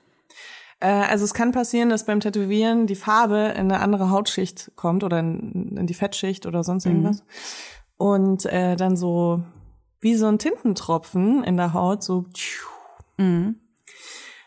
[0.80, 5.04] Äh, also es kann passieren, dass beim Tätowieren die Farbe in eine andere Hautschicht kommt
[5.04, 7.26] oder in, in die Fettschicht oder sonst irgendwas.
[7.98, 9.44] Und äh, dann so
[10.00, 12.26] wie so ein Tintentropfen in der Haut so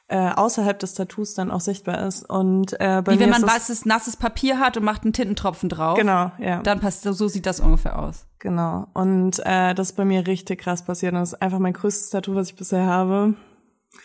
[0.08, 2.28] äh, außerhalb des Tattoos dann auch sichtbar ist.
[2.28, 5.98] Und äh, bei Wie wenn man weißes, nasses Papier hat und macht einen Tintentropfen drauf.
[5.98, 6.62] Genau, ja.
[6.62, 8.26] Dann passt, so sieht das ungefähr aus.
[8.38, 8.86] Genau.
[8.94, 11.12] Und äh, das ist bei mir richtig krass passiert.
[11.12, 13.34] Und das ist einfach mein größtes Tattoo, was ich bisher habe.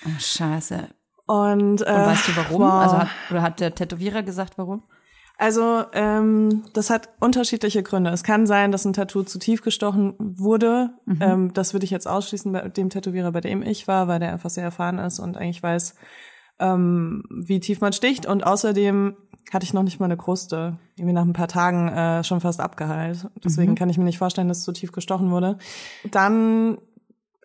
[0.05, 0.87] Oh, scheiße.
[1.27, 2.61] Und, äh, Und weißt du warum?
[2.61, 2.71] wow.
[2.71, 4.83] Also hat, oder hat der Tätowierer gesagt, warum?
[5.41, 8.11] Also, ähm, das hat unterschiedliche Gründe.
[8.11, 10.91] Es kann sein, dass ein Tattoo zu tief gestochen wurde.
[11.19, 14.33] Ähm, das würde ich jetzt ausschließen bei dem Tätowierer, bei dem ich war, weil der
[14.33, 15.95] einfach sehr erfahren ist und eigentlich weiß,
[16.59, 18.27] ähm, wie tief man sticht.
[18.27, 19.17] Und außerdem
[19.51, 20.77] hatte ich noch nicht mal eine Kruste.
[20.95, 23.27] Irgendwie nach ein paar Tagen äh, schon fast abgeheilt.
[23.43, 25.57] Deswegen kann ich mir nicht vorstellen, dass es zu tief gestochen wurde.
[26.11, 26.77] Dann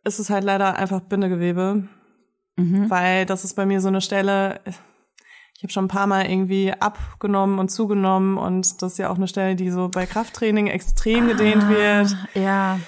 [0.05, 1.89] ist es halt leider einfach Bindegewebe,
[2.91, 4.61] weil das ist bei mir so eine Stelle,
[5.57, 9.16] ich habe schon ein paar Mal irgendwie abgenommen und zugenommen und das ist ja auch
[9.16, 12.14] eine Stelle, die so bei Krafttraining extrem gedehnt wird.
[12.35, 12.79] Ja.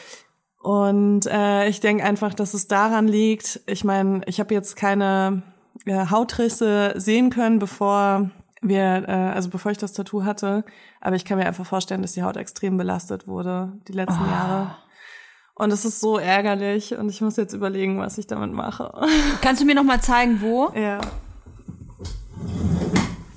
[0.61, 3.61] Und äh, ich denke einfach, dass es daran liegt.
[3.67, 5.43] Ich meine, ich habe jetzt keine
[5.87, 10.65] äh, Hautrisse sehen können, bevor wir, äh, also bevor ich das Tattoo hatte.
[11.01, 14.77] Aber ich kann mir einfach vorstellen, dass die Haut extrem belastet wurde die letzten Jahre.
[15.55, 18.93] Und es ist so ärgerlich und ich muss jetzt überlegen, was ich damit mache.
[19.41, 20.71] Kannst du mir noch mal zeigen, wo?
[20.75, 21.01] ja.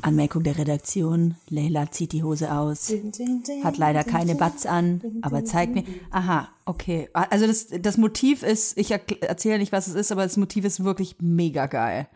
[0.01, 1.35] Anmerkung der Redaktion.
[1.49, 2.91] Leila zieht die Hose aus.
[3.63, 5.83] Hat leider keine Batz an, aber zeigt mir.
[6.09, 7.09] Aha, okay.
[7.13, 10.83] Also das, das Motiv ist, ich erzähle nicht, was es ist, aber das Motiv ist
[10.83, 12.07] wirklich mega geil.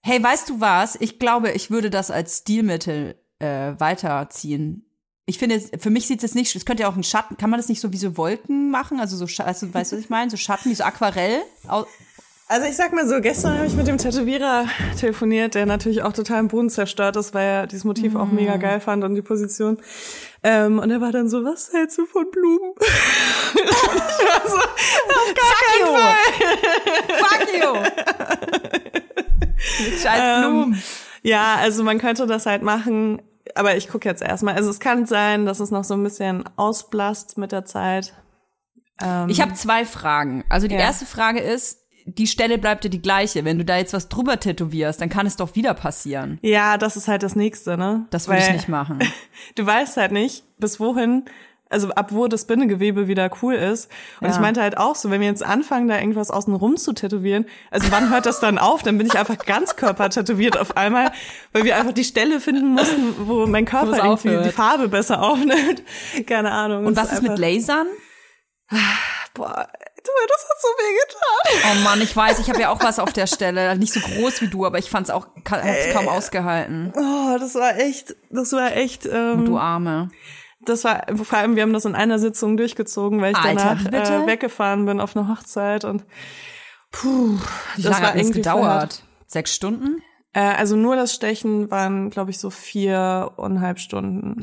[0.00, 0.96] Hey, weißt du was?
[1.00, 4.86] Ich glaube, ich würde das als Stilmittel äh, weiterziehen.
[5.26, 7.58] Ich finde, für mich sieht es nicht, es könnte ja auch ein Schatten, kann man
[7.58, 9.00] das nicht so wie so Wolken machen?
[9.00, 10.30] Also so, du, weißt du, was ich meine?
[10.30, 11.40] So Schatten, wie so Aquarell?
[12.54, 16.12] Also ich sag mal so, gestern habe ich mit dem Tätowierer telefoniert, der natürlich auch
[16.12, 19.22] total im Boden zerstört ist, weil er dieses Motiv auch mega geil fand und die
[19.22, 19.78] Position.
[20.44, 22.74] Ähm, und er war dann so, was hältst du von Blumen?
[22.80, 26.14] ich war so, auf gar keinen Fall.
[27.18, 27.72] Fuck you!
[29.90, 30.80] Mit scheiß Blumen.
[31.22, 33.20] Ja, also man könnte das halt machen,
[33.56, 34.54] aber ich gucke jetzt erstmal.
[34.54, 38.14] Also es kann sein, dass es noch so ein bisschen ausblasst mit der Zeit.
[39.26, 40.44] Ich habe zwei Fragen.
[40.48, 40.82] Also die Ja.
[40.82, 43.44] erste Frage ist, die Stelle bleibt ja die gleiche.
[43.44, 46.38] Wenn du da jetzt was drüber tätowierst, dann kann es doch wieder passieren.
[46.42, 48.06] Ja, das ist halt das Nächste, ne?
[48.10, 48.98] Das würde ich nicht machen.
[49.56, 51.24] Du weißt halt nicht, bis wohin,
[51.70, 53.90] also ab wo das Bindegewebe wieder cool ist.
[54.20, 54.34] Und Ja.
[54.34, 57.46] ich meinte halt auch so, wenn wir jetzt anfangen, da irgendwas außen rum zu tätowieren,
[57.70, 58.82] also wann hört das dann auf?
[58.82, 61.10] Dann bin ich einfach ganz Körper tätowiert auf einmal,
[61.52, 64.46] weil wir einfach die Stelle finden mussten, wo mein Körper irgendwie aufhört.
[64.46, 65.82] die Farbe besser aufnimmt.
[66.26, 66.86] Keine Ahnung.
[66.86, 67.86] Und was ist mit einfach- Lasern?
[69.34, 69.68] Boah,
[70.04, 71.72] du, das hat so weh getan.
[71.72, 73.76] Oh Mann, ich weiß, ich habe ja auch was auf der Stelle.
[73.76, 76.92] Nicht so groß wie du, aber ich fand's auch, hab's kaum ausgehalten.
[76.96, 80.10] Oh, das war echt, das war echt, ähm, Du Arme.
[80.64, 83.84] Das war vor allem, wir haben das in einer Sitzung durchgezogen, weil ich Alter, danach
[83.84, 84.14] bitte?
[84.14, 86.04] äh, weggefahren bin auf eine Hochzeit und
[86.90, 87.38] puh,
[87.76, 89.02] Wie das lange war hat irgendwie gedauert?
[89.26, 90.00] Sechs Stunden?
[90.32, 94.42] Äh, also nur das Stechen waren, glaube ich, so viereinhalb Stunden.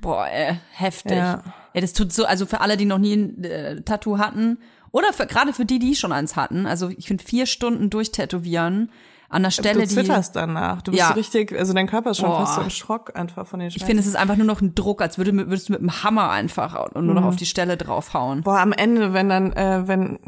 [0.00, 1.16] Boah, ey, heftig.
[1.16, 1.42] Ja.
[1.74, 1.80] Ja.
[1.80, 4.58] das tut so, also für alle, die noch nie ein äh, Tattoo hatten,
[4.92, 8.90] oder für, gerade für die, die schon eins hatten, also ich finde vier Stunden durchtätowieren
[9.28, 9.94] an der Stelle, du die.
[9.94, 10.82] zitterst danach.
[10.82, 11.10] Du bist Ja.
[11.10, 12.40] richtig, also dein Körper ist schon Boah.
[12.46, 14.76] fast so im Schrock einfach von den Ich finde, es ist einfach nur noch ein
[14.76, 17.76] Druck, als würde, würdest du mit einem Hammer einfach und nur noch auf die Stelle
[17.76, 18.42] draufhauen.
[18.42, 20.20] Boah, am Ende, wenn dann, äh, wenn,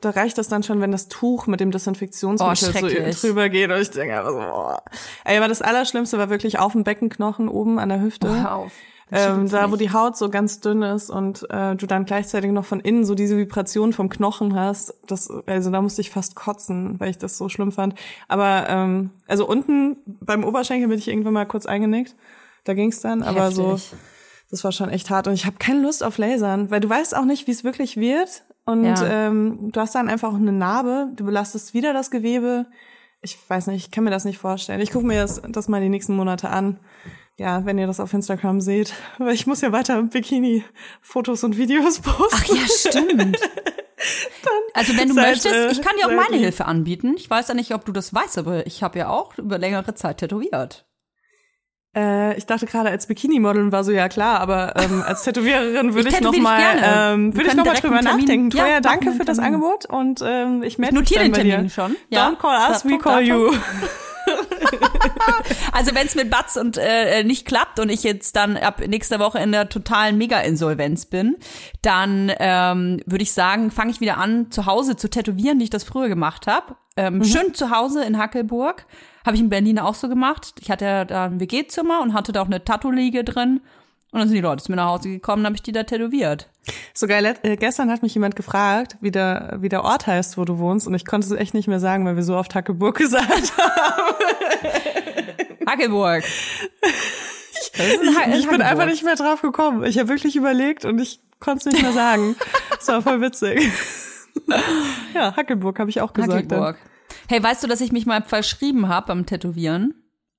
[0.00, 3.70] da reicht das dann schon, wenn das Tuch mit dem Desinfektionsmittel Oh, so drüber geht
[3.70, 4.82] und ich denke einfach so, boah.
[5.24, 8.28] Ey, aber das Allerschlimmste war wirklich auf dem Beckenknochen oben an der Hüfte.
[8.28, 8.72] Hör auf.
[9.12, 9.80] Ähm, da, wo mich.
[9.80, 13.14] die Haut so ganz dünn ist und äh, du dann gleichzeitig noch von innen so
[13.14, 17.36] diese Vibration vom Knochen hast, das, also da musste ich fast kotzen, weil ich das
[17.38, 17.94] so schlimm fand.
[18.28, 22.14] Aber ähm, also unten beim Oberschenkel bin ich irgendwann mal kurz eingenickt.
[22.64, 23.78] Da ging's dann, aber so,
[24.50, 25.26] das war schon echt hart.
[25.26, 27.96] Und ich habe keine Lust auf Lasern, weil du weißt auch nicht, wie es wirklich
[27.96, 28.44] wird.
[28.64, 29.04] Und Ja.
[29.28, 32.66] ähm, du hast dann einfach eine Narbe, du belastest wieder das Gewebe.
[33.20, 34.80] Ich weiß nicht, ich kann mir das nicht vorstellen.
[34.80, 36.78] Ich gucke mir das, das mal die nächsten Monate an.
[37.42, 38.92] Ja, wenn ihr das auf Instagram seht.
[39.18, 42.28] Weil ich muss ja weiter Bikini-Fotos und Videos posten.
[42.32, 43.36] Ach ja, stimmt.
[44.74, 47.14] also wenn du Seit, möchtest, äh, ich kann dir auch meine Hilfe anbieten.
[47.16, 49.94] Ich weiß ja nicht, ob du das weißt, aber ich habe ja auch über längere
[49.94, 50.86] Zeit tätowiert.
[51.96, 56.10] Äh, ich dachte gerade, als Bikini-Model war so ja klar, aber ähm, als Tätowiererin würde
[56.10, 57.14] Ich ich, noch tätowiere dich mal, gerne.
[57.14, 58.56] ähm, würde ich noch mal drüber Termin- nachdenken.
[58.56, 59.54] Ja, machen danke für das Termin.
[59.56, 61.50] Angebot und ähm, ich melde mich notiere dann den bei dir.
[61.54, 61.96] Termin schon.
[62.08, 62.28] Ja.
[62.28, 63.52] Don't call us, we call you.
[65.72, 69.18] Also wenn es mit Batz und äh, nicht klappt und ich jetzt dann ab nächster
[69.18, 71.36] Woche in der totalen Mega-Insolvenz bin,
[71.80, 75.70] dann ähm, würde ich sagen, fange ich wieder an, zu Hause zu tätowieren, wie ich
[75.70, 76.76] das früher gemacht habe.
[76.96, 78.86] Ähm, Schön zu Hause in Hackelburg.
[79.24, 80.54] Habe ich in Berlin auch so gemacht.
[80.60, 83.60] Ich hatte da ein WG-Zimmer und hatte da auch eine Tattoo-Liege drin.
[84.10, 86.50] Und dann sind die Leute zu mir nach Hause gekommen, habe ich die da tätowiert.
[86.92, 90.44] Sogar let- äh, gestern hat mich jemand gefragt, wie der, wie der Ort heißt, wo
[90.44, 92.94] du wohnst, und ich konnte es echt nicht mehr sagen, weil wir so oft Hackeburg
[92.98, 94.14] gesagt haben.
[97.52, 99.84] Ist ein Ha- Ich bin einfach nicht mehr drauf gekommen.
[99.84, 102.36] Ich habe wirklich überlegt und ich konnte es nicht mehr sagen.
[102.76, 103.70] Das war voll witzig.
[105.14, 106.50] Ja, Hackelburg habe ich auch gesagt.
[106.50, 106.60] Dann.
[106.60, 106.76] Hackelburg.
[107.28, 109.94] Hey, weißt du, dass ich mich mal verschrieben habe beim Tätowieren?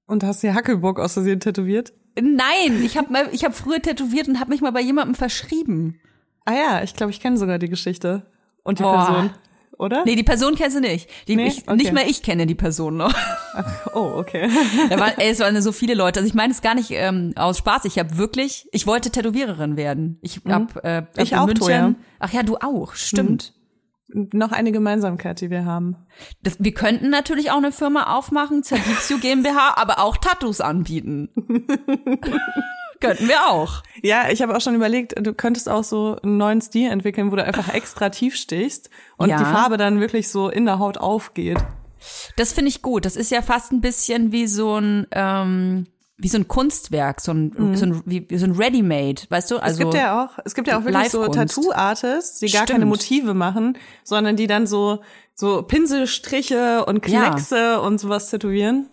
[0.08, 1.94] Und hast dir Hackelburg aus Versehen tätowiert?
[2.20, 6.00] Nein, ich habe ich hab früher tätowiert und habe mich mal bei jemandem verschrieben.
[6.44, 8.26] Ah ja, ich glaube, ich kenne sogar die Geschichte.
[8.64, 9.06] Und die Boah.
[9.06, 9.30] Person.
[9.78, 10.04] Oder?
[10.06, 11.10] Nee, die Person kennst du nicht.
[11.28, 11.48] Die, Nee?
[11.48, 11.76] ich, Okay.
[11.76, 13.14] Nicht mal ich kenne die Person noch.
[13.94, 14.50] Oh, okay.
[14.90, 16.20] Da war, ey, es waren so viele Leute.
[16.20, 17.86] Also ich meine es gar nicht ähm, aus Spaß.
[17.86, 20.20] Ich habe wirklich, ich wollte Tätowiererin werden.
[20.22, 21.24] Ich hab, äh, hab Mhm.
[21.24, 21.64] Ich auch, München.
[21.66, 21.96] Toja.
[22.20, 22.94] Ach ja, du auch.
[22.94, 23.54] Stimmt.
[24.16, 25.96] Noch eine Gemeinsamkeit, die wir haben.
[26.44, 31.30] Das, wir könnten natürlich auch eine Firma aufmachen, Zerdixio GmbH, aber auch Tattoos anbieten.
[33.04, 33.84] könnten wir auch.
[34.02, 37.36] Ja, ich habe auch schon überlegt, du könntest auch so einen neuen Stil entwickeln, wo
[37.36, 39.38] du einfach extra tief stichst und Ja.
[39.38, 41.58] die Farbe dann wirklich so in der Haut aufgeht.
[42.36, 43.06] Das finde ich gut.
[43.06, 45.88] Das ist ja fast ein bisschen wie so ein ähm,
[46.18, 49.58] wie so ein Kunstwerk, so ein, so ein wie, wie so ein Ready-Made, weißt du?
[49.58, 49.88] Also Mhm.
[49.90, 51.28] es gibt ja auch, es gibt ja auch wirklich so.
[51.28, 52.90] Tattoo-Artists, die gar keine Stimmt.
[52.92, 55.00] Motive machen, sondern die dann so
[55.36, 57.30] so Pinselstriche und Ja.
[57.32, 58.90] Kleckse und sowas tätowieren.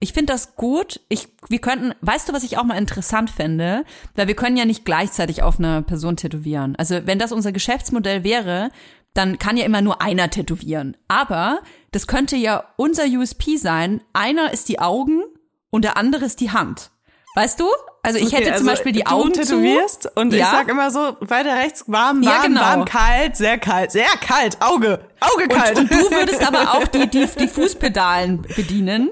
[0.00, 1.00] Ich finde das gut.
[1.08, 3.84] Ich, wir könnten, weißt du, was ich auch mal interessant fände?
[4.14, 6.76] Weil wir können ja nicht gleichzeitig auf einer Person tätowieren.
[6.76, 8.70] Also wenn das unser Geschäftsmodell wäre,
[9.14, 10.96] dann kann ja immer nur einer tätowieren.
[11.08, 14.00] Aber das könnte ja unser USP sein.
[14.12, 15.22] Einer ist die Augen
[15.70, 16.90] und der andere ist die Hand.
[17.34, 17.66] Weißt du?
[18.02, 20.10] Also ich Okay, hätte zum also Beispiel die du Augen tätowierst zu.
[20.14, 20.50] und ich Ja.
[20.52, 22.60] sag immer so weiter rechts warm, warm, Ja, genau.
[22.60, 25.76] warm, kalt, sehr kalt, sehr kalt, Auge, Auge kalt.
[25.78, 29.10] Und, und du würdest aber auch die, die, die Fußpedalen bedienen.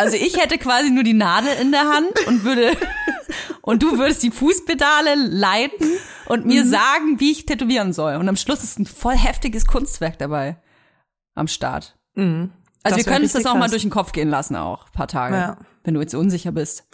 [0.00, 2.76] Also ich hätte quasi nur die Nadel in der Hand und würde
[3.62, 5.88] und du würdest die Fußpedale leiten
[6.26, 6.68] und mir Mhm.
[6.70, 8.14] sagen, wie ich tätowieren soll.
[8.16, 10.56] Und am Schluss ist ein voll heftiges Kunstwerk dabei
[11.34, 11.96] am Start.
[12.16, 12.50] Also Mhm.
[12.82, 13.72] Das wir können uns das auch mal krass.
[13.72, 15.56] durch den Kopf gehen lassen auch, ein paar Tage, Ja.
[15.84, 16.84] wenn du jetzt unsicher bist.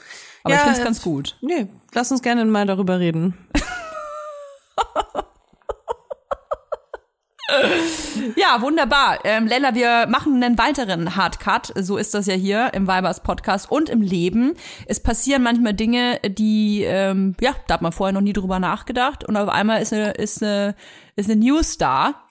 [0.42, 1.36] Aber Ja, ich finde es ganz gut.
[1.42, 3.34] Nee, lass uns gerne mal darüber reden.
[8.36, 9.18] ja, wunderbar.
[9.24, 11.72] Ähm, Lella, wir machen einen weiteren Hardcut.
[11.76, 14.54] So ist das ja hier im Vibers Podcast und im Leben.
[14.86, 19.24] Es passieren manchmal Dinge, die, ähm, ja, da hat man vorher noch nie drüber nachgedacht.
[19.24, 20.74] Und auf einmal ist eine, ist eine,
[21.14, 22.22] ist eine News da.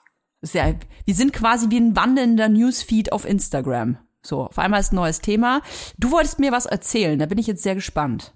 [0.52, 0.74] Ja,
[1.04, 3.98] wir sind quasi wie ein wandelnder Newsfeed auf Instagram.
[4.22, 5.62] So, auf einmal ist ein neues Thema.
[5.98, 8.35] Du wolltest mir was erzählen, da bin ich jetzt sehr gespannt.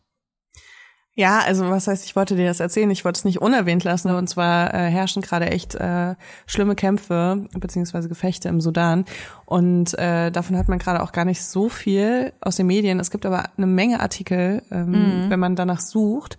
[1.16, 4.14] Ja, also was heißt, ich wollte dir das erzählen, ich wollte es nicht unerwähnt lassen.
[4.14, 6.14] Und zwar äh, herrschen gerade echt äh,
[6.46, 9.04] schlimme Kämpfe beziehungsweise Gefechte im Sudan.
[9.44, 13.00] Und äh, davon hört man gerade auch gar nicht so viel aus den Medien.
[13.00, 15.30] Es gibt aber eine Menge Artikel, ähm, mhm.
[15.30, 16.38] wenn man danach sucht.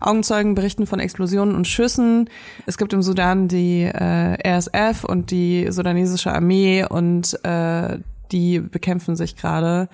[0.00, 2.28] Augenzeugen berichten von Explosionen und Schüssen.
[2.66, 8.00] Es gibt im Sudan die äh, RSF und die sudanesische Armee und äh,
[8.32, 9.88] die bekämpfen sich gerade.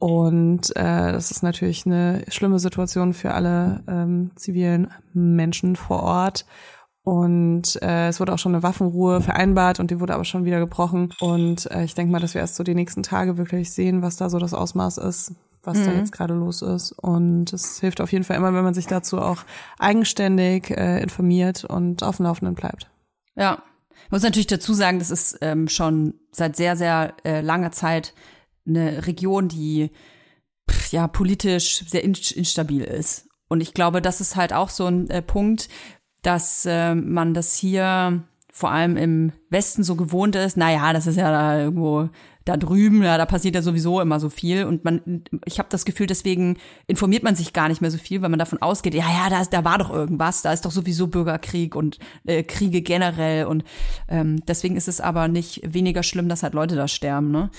[0.00, 6.46] Und äh, das ist natürlich eine schlimme Situation für alle ähm, zivilen Menschen vor Ort.
[7.02, 10.58] Und äh, es wurde auch schon eine Waffenruhe vereinbart und die wurde aber schon wieder
[10.58, 11.12] gebrochen.
[11.20, 14.16] Und äh, ich denke mal, dass wir erst so die nächsten Tage wirklich sehen, was
[14.16, 15.84] da so das Ausmaß ist, was mhm.
[15.84, 16.92] da jetzt gerade los ist.
[16.92, 19.42] Und es hilft auf jeden Fall immer, wenn man sich dazu auch
[19.78, 22.90] eigenständig äh, informiert und auf dem Laufenden bleibt.
[23.36, 23.62] Ja.
[24.06, 28.14] Ich muss natürlich dazu sagen, das ist ähm, schon seit sehr, sehr äh, langer Zeit
[28.66, 29.90] eine Region, die
[30.90, 33.28] ja politisch sehr instabil ist.
[33.48, 35.68] Und ich glaube, das ist halt auch so ein äh, Punkt,
[36.22, 40.56] dass äh, man das hier vor allem im Westen so gewohnt ist.
[40.56, 42.10] Naja, das ist ja da irgendwo
[42.44, 44.64] da drüben, ja, da passiert ja sowieso immer so viel.
[44.64, 48.22] Und man, ich habe das Gefühl, deswegen informiert man sich gar nicht mehr so viel,
[48.22, 50.70] weil man davon ausgeht, ja, ja, da, ist, da war doch irgendwas, da ist doch
[50.70, 53.46] sowieso Bürgerkrieg und äh, Kriege generell.
[53.46, 53.64] Und
[54.08, 57.50] ähm, deswegen ist es aber nicht weniger schlimm, dass halt Leute da sterben, ne?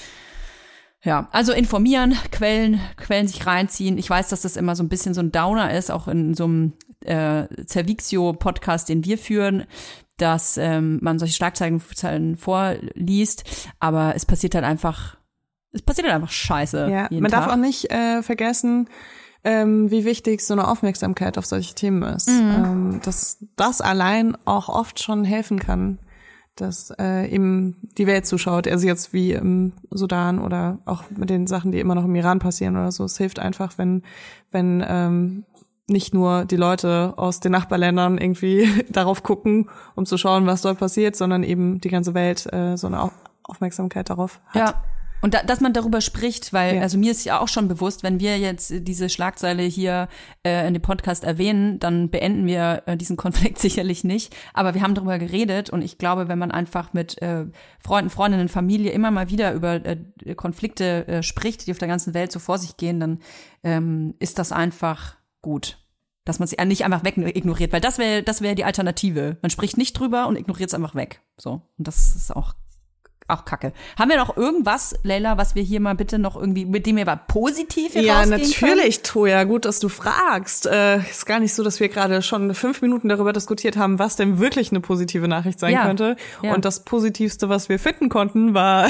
[1.04, 3.98] Ja, also informieren, Quellen, Quellen sich reinziehen.
[3.98, 6.44] Ich weiß, dass das immer so ein bisschen so ein Downer ist, auch in so
[6.44, 9.66] einem äh, Cervixio-Podcast, den wir führen,
[10.18, 15.18] dass ähm, man solche Schlagzeilen vorliest, aber es passiert halt einfach,
[15.72, 16.88] es passiert halt einfach Scheiße.
[16.92, 17.32] Ja, man Tag.
[17.32, 18.88] darf auch nicht äh, vergessen,
[19.44, 22.30] ähm, wie wichtig so eine Aufmerksamkeit auf solche Themen ist.
[22.30, 22.52] Mhm.
[22.52, 25.98] Ähm, dass das allein auch oft schon helfen kann
[26.62, 28.67] dass äh, eben die Welt zuschaut.
[28.67, 32.39] Also jetzt wie im Sudan oder auch mit den Sachen, die immer noch im Iran
[32.39, 33.04] passieren oder so.
[33.04, 34.04] Es hilft einfach, wenn,
[34.52, 35.45] wenn ähm,
[35.88, 40.80] nicht nur die Leute aus den Nachbarländern irgendwie darauf gucken, um zu schauen, was dort
[40.80, 43.12] passiert, sondern eben die ganze Welt äh, so eine
[43.43, 44.56] Aufmerksamkeit darauf hat.
[44.56, 44.84] Ja.
[45.21, 46.81] Und da, dass man darüber spricht, weil, ja.
[46.81, 50.10] also mir ist ja auch schon bewusst, wenn wir jetzt diese Schlagzeile hier
[50.43, 54.36] äh, in dem Podcast erwähnen, dann beenden wir äh, diesen Konflikt sicherlich nicht.
[54.53, 57.45] Aber wir haben darüber geredet und ich glaube, wenn man einfach mit äh,
[57.79, 59.97] Freunden, Freundinnen, Familie immer mal wieder über äh,
[60.36, 63.19] Konflikte äh, spricht, die auf der ganzen Welt so vor sich gehen, dann
[63.63, 65.77] ähm, ist das einfach gut
[66.23, 69.38] dass man sie nicht einfach weg ignoriert, weil das wäre das wäre die Alternative.
[69.41, 71.21] Man spricht nicht drüber und ignoriert es einfach weg.
[71.36, 72.53] So und das ist auch
[73.32, 73.74] auch kacke.
[73.98, 77.06] Haben wir noch irgendwas, Leila, was wir hier mal bitte noch irgendwie, mit dem wir
[77.06, 79.44] mal positiv Ja, natürlich, Toja.
[79.44, 80.65] Gut, dass du fragst.
[80.67, 84.15] Äh, ist gar nicht so, dass wir gerade schon fünf Minuten darüber diskutiert haben, was
[84.15, 85.86] denn wirklich eine positive Nachricht sein ja.
[85.86, 86.15] könnte.
[86.41, 86.54] Ja.
[86.54, 88.89] Und das Positivste, was wir finden konnten, war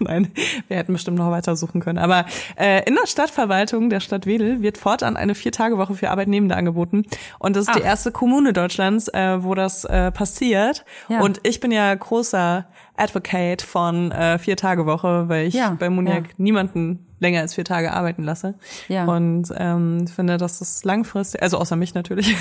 [0.04, 0.32] Nein,
[0.68, 1.98] wir hätten bestimmt noch weiter suchen können.
[1.98, 2.24] Aber
[2.56, 7.04] äh, in der Stadtverwaltung der Stadt Wedel wird fortan eine Vier-Tage-Woche für Arbeitnehmende angeboten.
[7.38, 7.76] Und das ist Ach.
[7.76, 10.84] die erste Kommune Deutschlands, äh, wo das äh, passiert.
[11.08, 11.20] Ja.
[11.20, 15.76] Und ich bin ja großer Advocate von äh, Vier-Tage-Woche, weil ich ja.
[15.78, 16.34] bei Muniak ja.
[16.38, 18.54] niemanden länger als vier Tage arbeiten lasse.
[18.88, 19.04] Ja.
[19.04, 22.34] Und ähm, finde, dass das langfristig, also außer mich natürlich,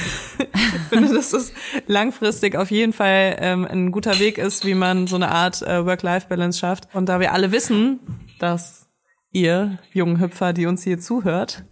[0.89, 1.54] finde, dass das
[1.86, 5.86] langfristig auf jeden Fall ähm, ein guter Weg ist, wie man so eine Art äh,
[5.86, 6.88] Work-Life-Balance schafft.
[6.94, 8.00] Und da wir alle wissen,
[8.39, 8.89] dass
[9.32, 11.65] ihr jungen Hüpfer, die uns hier zuhört,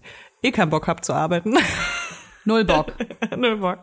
[0.43, 1.57] eh keinen Bock habt zu arbeiten.
[2.47, 2.93] Null Bock.
[3.37, 3.79] Null Bock.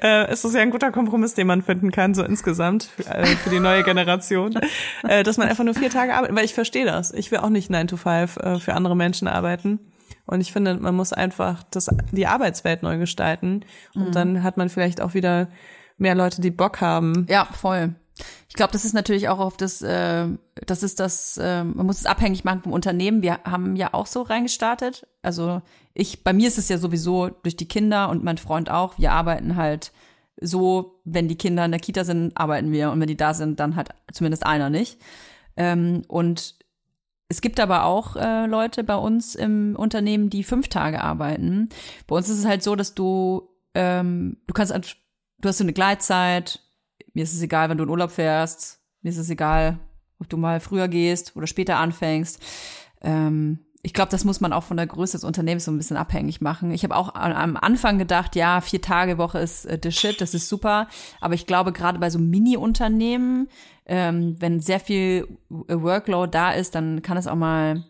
[0.00, 3.26] Äh, es ist ja ein guter Kompromiss, den man finden kann, so insgesamt für, äh,
[3.26, 4.54] für die neue Generation,
[5.02, 7.12] äh, dass man einfach nur vier Tage arbeitet, weil ich verstehe das.
[7.12, 9.80] Ich will auch nicht 9 to 5 äh, für andere Menschen arbeiten.
[10.26, 13.64] Und ich finde, man muss einfach das, die Arbeitswelt neu gestalten.
[13.96, 14.12] Und mhm.
[14.12, 15.48] dann hat man vielleicht auch wieder
[15.98, 17.26] mehr Leute, die Bock haben.
[17.28, 17.96] Ja, voll.
[18.48, 20.28] Ich glaube, das ist natürlich auch auf das, äh,
[20.66, 23.22] das ist das, äh, man muss es abhängig machen vom Unternehmen.
[23.22, 25.06] Wir haben ja auch so reingestartet.
[25.22, 25.62] Also
[25.94, 28.98] ich, bei mir ist es ja sowieso durch die Kinder und mein Freund auch.
[28.98, 29.92] Wir arbeiten halt
[30.40, 33.60] so, wenn die Kinder in der Kita sind, arbeiten wir und wenn die da sind,
[33.60, 35.00] dann halt zumindest einer nicht.
[35.56, 36.56] Ähm, und
[37.28, 41.68] es gibt aber auch äh, Leute bei uns im Unternehmen, die fünf Tage arbeiten.
[42.06, 45.72] Bei uns ist es halt so, dass du, ähm, du kannst, du hast so eine
[45.72, 46.60] Gleitzeit,
[47.12, 48.80] mir ist es egal, wenn du in Urlaub fährst.
[49.02, 49.78] Mir ist es egal,
[50.18, 52.42] ob du mal früher gehst oder später anfängst.
[53.02, 55.98] Ähm, ich glaube, das muss man auch von der Größe des Unternehmens so ein bisschen
[55.98, 56.70] abhängig machen.
[56.70, 60.32] Ich habe auch am Anfang gedacht, ja, vier Tage Woche ist äh, the shit, das
[60.32, 60.88] ist super.
[61.20, 63.48] Aber ich glaube, gerade bei so Mini-Unternehmen,
[63.84, 67.84] ähm, wenn sehr viel Workload da ist, dann kann es auch mal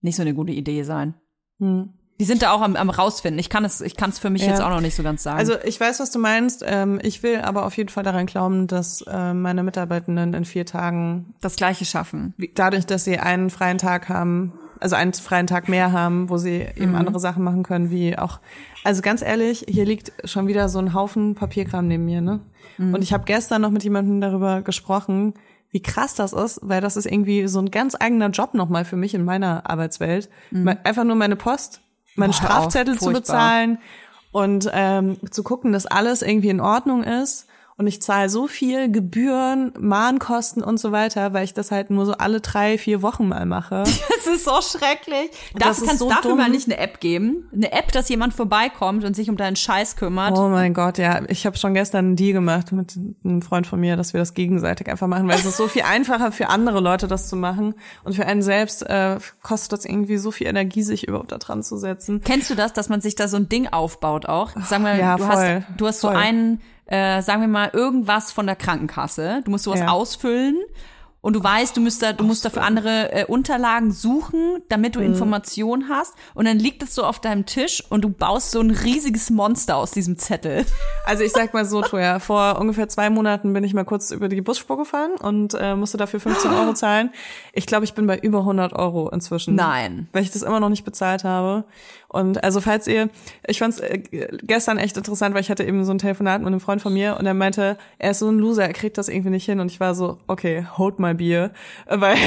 [0.00, 1.14] nicht so eine gute Idee sein.
[1.60, 1.90] Hm.
[2.20, 3.38] Die sind da auch am, am rausfinden.
[3.38, 4.48] Ich kann es, ich kann es für mich ja.
[4.48, 5.38] jetzt auch noch nicht so ganz sagen.
[5.38, 6.64] Also ich weiß, was du meinst.
[6.66, 10.66] Ähm, ich will aber auf jeden Fall daran glauben, dass äh, meine Mitarbeitenden in vier
[10.66, 12.34] Tagen das Gleiche schaffen.
[12.54, 16.66] Dadurch, dass sie einen freien Tag haben, also einen freien Tag mehr haben, wo sie
[16.76, 16.96] eben mhm.
[16.96, 18.40] andere Sachen machen können, wie auch,
[18.84, 22.40] also ganz ehrlich, hier liegt schon wieder so ein Haufen Papierkram neben mir, ne?
[22.78, 22.94] Mhm.
[22.94, 25.34] Und ich habe gestern noch mit jemandem darüber gesprochen,
[25.70, 28.96] wie krass das ist, weil das ist irgendwie so ein ganz eigener Job nochmal für
[28.96, 30.28] mich in meiner Arbeitswelt.
[30.50, 30.68] Mhm.
[30.84, 31.80] Einfach nur meine Post,
[32.14, 33.78] meine Boah, Strafzettel zu bezahlen
[34.30, 37.46] und ähm, zu gucken, dass alles irgendwie in Ordnung ist
[37.82, 42.06] und ich zahle so viel Gebühren, Mahnkosten und so weiter, weil ich das halt nur
[42.06, 43.82] so alle drei, vier Wochen mal mache.
[44.22, 45.30] Das ist so schrecklich.
[45.58, 46.38] Das kannst so dafür dumm.
[46.38, 47.48] mal nicht eine App geben.
[47.52, 50.38] Eine App, dass jemand vorbeikommt und sich um deinen Scheiß kümmert.
[50.38, 51.22] Oh mein Gott, ja.
[51.28, 54.34] Ich habe schon gestern einen Deal gemacht mit einem Freund von mir, dass wir das
[54.34, 57.74] gegenseitig einfach machen, weil es ist so viel einfacher für andere Leute, das zu machen.
[58.04, 61.64] Und für einen selbst äh, kostet das irgendwie so viel Energie, sich überhaupt da dran
[61.64, 62.20] zu setzen.
[62.24, 64.52] Kennst du das, dass man sich da so ein Ding aufbaut auch?
[64.62, 68.32] Sagen wir, ja, du, voll, hast, du hast so einen äh, sagen wir mal, irgendwas
[68.32, 69.42] von der Krankenkasse.
[69.44, 69.88] Du musst sowas ja.
[69.88, 70.56] ausfüllen
[71.22, 74.98] und du weißt, du musst, da, du musst dafür andere äh, Unterlagen suchen, damit du
[74.98, 75.06] mhm.
[75.06, 76.14] Informationen hast.
[76.34, 79.76] Und dann liegt es so auf deinem Tisch und du baust so ein riesiges Monster
[79.76, 80.66] aus diesem Zettel.
[81.04, 84.28] Also ich sag mal so, Toja, vor ungefähr zwei Monaten bin ich mal kurz über
[84.28, 87.10] die Busspur gefahren und äh, musste dafür 15 Euro zahlen.
[87.52, 89.56] Ich glaube, ich bin bei über 100 Euro inzwischen.
[89.56, 90.08] Nein.
[90.12, 91.64] Weil ich das immer noch nicht bezahlt habe.
[92.12, 93.08] Und also falls ihr,
[93.46, 94.02] ich fand's äh,
[94.42, 97.16] gestern echt interessant, weil ich hatte eben so ein Telefonat mit einem Freund von mir
[97.18, 99.60] und er meinte, er ist so ein Loser, er kriegt das irgendwie nicht hin.
[99.60, 101.52] Und ich war so, okay, hold my beer.
[101.88, 102.18] Weil,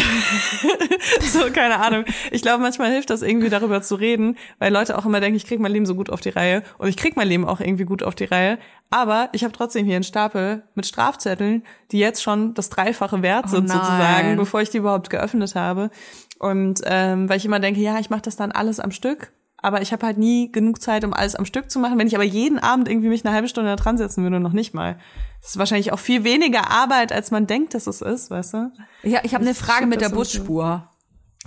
[1.22, 2.04] so, keine Ahnung.
[2.32, 5.46] Ich glaube, manchmal hilft das irgendwie darüber zu reden, weil Leute auch immer denken, ich
[5.46, 6.64] krieg mein Leben so gut auf die Reihe.
[6.80, 8.58] Und ich krieg mein Leben auch irgendwie gut auf die Reihe.
[8.90, 13.46] Aber ich habe trotzdem hier einen Stapel mit Strafzetteln, die jetzt schon das Dreifache wert
[13.46, 15.92] oh sind, oh sozusagen, bevor ich die überhaupt geöffnet habe.
[16.40, 19.32] Und ähm, weil ich immer denke, ja, ich mache das dann alles am Stück
[19.66, 21.98] aber ich habe halt nie genug Zeit, um alles am Stück zu machen.
[21.98, 24.54] Wenn ich aber jeden Abend irgendwie mich eine halbe Stunde da dran setzen würde, noch
[24.54, 25.00] nicht mal.
[25.42, 28.72] Das ist wahrscheinlich auch viel weniger Arbeit, als man denkt, dass es ist, weißt du?
[29.02, 30.88] Ja, ich habe eine Frage mit der Busspur.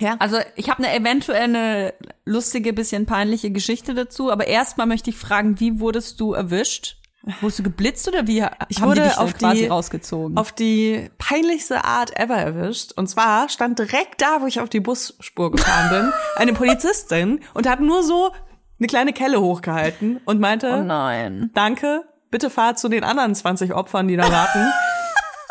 [0.01, 0.17] Ja.
[0.19, 1.95] Also ich habe eine eventuell eine
[2.25, 6.98] lustige, bisschen peinliche Geschichte dazu, aber erstmal möchte ich fragen, wie wurdest du erwischt?
[7.41, 10.37] Wurdest du geblitzt oder wie ich haben wurde die dich auf quasi die, rausgezogen?
[10.37, 12.93] Auf die peinlichste Art ever erwischt.
[12.97, 17.69] Und zwar stand direkt da, wo ich auf die Busspur gefahren bin, eine Polizistin und
[17.69, 18.33] hat nur so
[18.79, 21.51] eine kleine Kelle hochgehalten und meinte, oh nein.
[21.55, 24.67] danke, bitte fahr zu den anderen 20 Opfern, die da warten.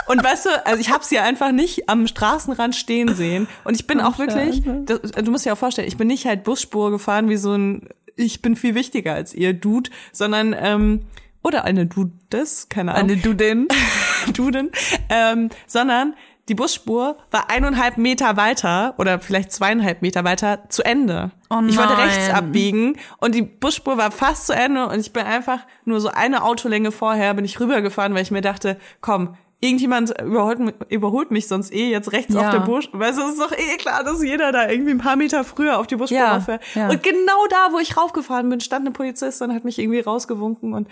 [0.08, 3.48] Und weißt du, also ich habe sie einfach nicht am Straßenrand stehen sehen.
[3.66, 6.46] Und ich bin auch wirklich, das, du musst dir auch vorstellen, ich bin nicht halt
[6.46, 11.02] Busspur gefahren wie so ein, ich bin viel wichtiger als ihr Dude, sondern ähm,
[11.48, 13.12] oder eine Dudes, keine Ahnung.
[13.12, 13.68] Eine Dudin.
[14.34, 14.70] Duden.
[15.10, 16.14] Ähm, sondern
[16.50, 21.32] die Busspur war eineinhalb Meter weiter oder vielleicht zweieinhalb Meter weiter zu Ende.
[21.50, 21.70] Oh nein.
[21.70, 25.60] Ich wollte rechts abbiegen und die Busspur war fast zu Ende und ich bin einfach
[25.86, 30.60] nur so eine Autolänge vorher bin ich rübergefahren, weil ich mir dachte, komm, irgendjemand überholt,
[30.90, 32.42] überholt mich sonst eh jetzt rechts ja.
[32.42, 32.90] auf der Busch.
[32.94, 35.80] Weißt du, es ist doch eh klar, dass jeder da irgendwie ein paar Meter früher
[35.80, 36.62] auf die Busspur ja, auffährt.
[36.76, 36.90] Ja.
[36.90, 40.74] Und genau da, wo ich raufgefahren bin, stand eine Polizistin und hat mich irgendwie rausgewunken
[40.74, 40.88] und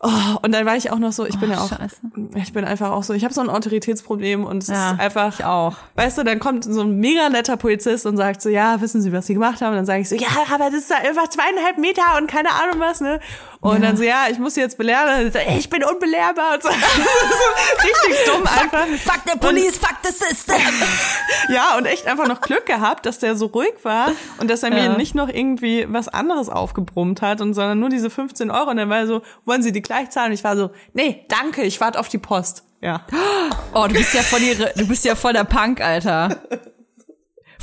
[0.00, 0.10] Oh,
[0.42, 1.96] und dann war ich auch noch so, ich bin oh, ja auch, Scheiße.
[2.34, 5.38] ich bin einfach auch so, ich habe so ein Autoritätsproblem und es ja, ist einfach,
[5.38, 5.76] ich auch.
[5.94, 9.10] weißt du, dann kommt so ein mega netter Polizist und sagt so, ja, wissen Sie,
[9.12, 9.70] was Sie gemacht haben?
[9.70, 12.50] Und dann sage ich so, ja, aber das ist da einfach zweieinhalb Meter und keine
[12.50, 13.20] Ahnung was, ne?
[13.66, 13.88] Und ja.
[13.88, 15.32] dann so, ja, ich muss sie jetzt belehren.
[15.32, 16.54] So, ich bin unbelehrbar.
[16.54, 16.68] Und so.
[17.82, 18.86] richtig dumm einfach.
[19.02, 20.56] Fuck the police, fuck the system.
[21.48, 24.70] ja, und echt einfach noch Glück gehabt, dass der so ruhig war und dass er
[24.70, 24.96] mir ja.
[24.96, 28.70] nicht noch irgendwie was anderes aufgebrummt hat, und sondern nur diese 15 Euro.
[28.70, 30.28] Und dann war er so, wollen Sie die gleich zahlen?
[30.28, 32.62] Und ich war so, nee, danke, ich warte auf die Post.
[32.80, 33.04] Ja.
[33.74, 36.36] Oh, du bist ja voll die, du bist ja voll der Punk, Alter.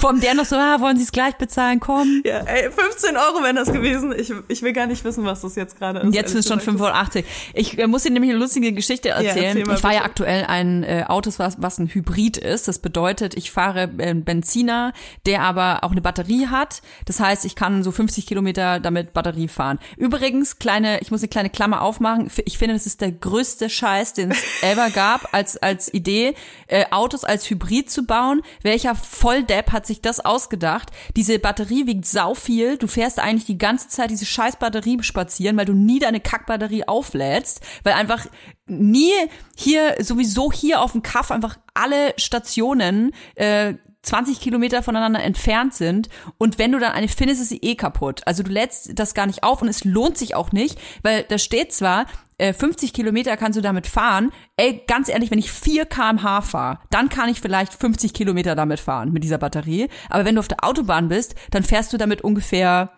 [0.10, 2.22] Allem der noch so, ah, wollen Sie es gleich bezahlen, komm.
[2.26, 4.14] Ja, ey, 15 Euro wären das gewesen.
[4.18, 6.14] Ich, ich will gar nicht wissen, was das jetzt gerade ist.
[6.14, 7.26] Jetzt sind es schon 85.
[7.54, 9.58] Ich äh, muss Ihnen nämlich eine lustige Geschichte erzählen.
[9.58, 12.68] Ja, erzähl ich fahre ja aktuell ein äh, Autos, was, was ein Hybrid ist.
[12.68, 14.94] Das bedeutet, ich fahre äh, Benziner,
[15.26, 16.82] der aber auch eine Batterie hat.
[17.06, 19.80] Das heißt, ich kann so 50 Kilometer damit Batterie fahren.
[19.98, 22.30] Übrigens, kleine, ich muss eine kleine Klammer aufmachen.
[22.46, 26.36] Ich finde, das ist der größte Scheiß, den es ever gab, als, als Idee,
[26.68, 28.42] äh, Autos als Hybrid zu bauen.
[28.62, 30.90] Welcher Volldepp hat sich das ausgedacht?
[31.16, 32.78] Diese Batterie wiegt sau viel.
[32.78, 36.88] Du fährst eigentlich die ganze Zeit diese scheiß Batterie spazieren, weil du nie deine Kackbatterie
[36.88, 38.26] auflädst, weil einfach
[38.66, 39.14] nie
[39.56, 46.10] hier, sowieso hier auf dem Kaff einfach alle Stationen äh, 20 Kilometer voneinander entfernt sind
[46.38, 48.22] und wenn du dann eine findest, ist sie eh kaputt.
[48.26, 51.38] Also du lädst das gar nicht auf und es lohnt sich auch nicht, weil da
[51.38, 52.06] steht zwar,
[52.40, 54.32] 50 äh, Kilometer kannst du damit fahren.
[54.58, 58.80] Ey, ganz ehrlich, wenn ich 4 kmh fahre, dann kann ich vielleicht 50 Kilometer damit
[58.80, 59.90] fahren, mit dieser Batterie.
[60.10, 62.92] Aber wenn du auf der Autobahn bist, dann fährst du damit ungefähr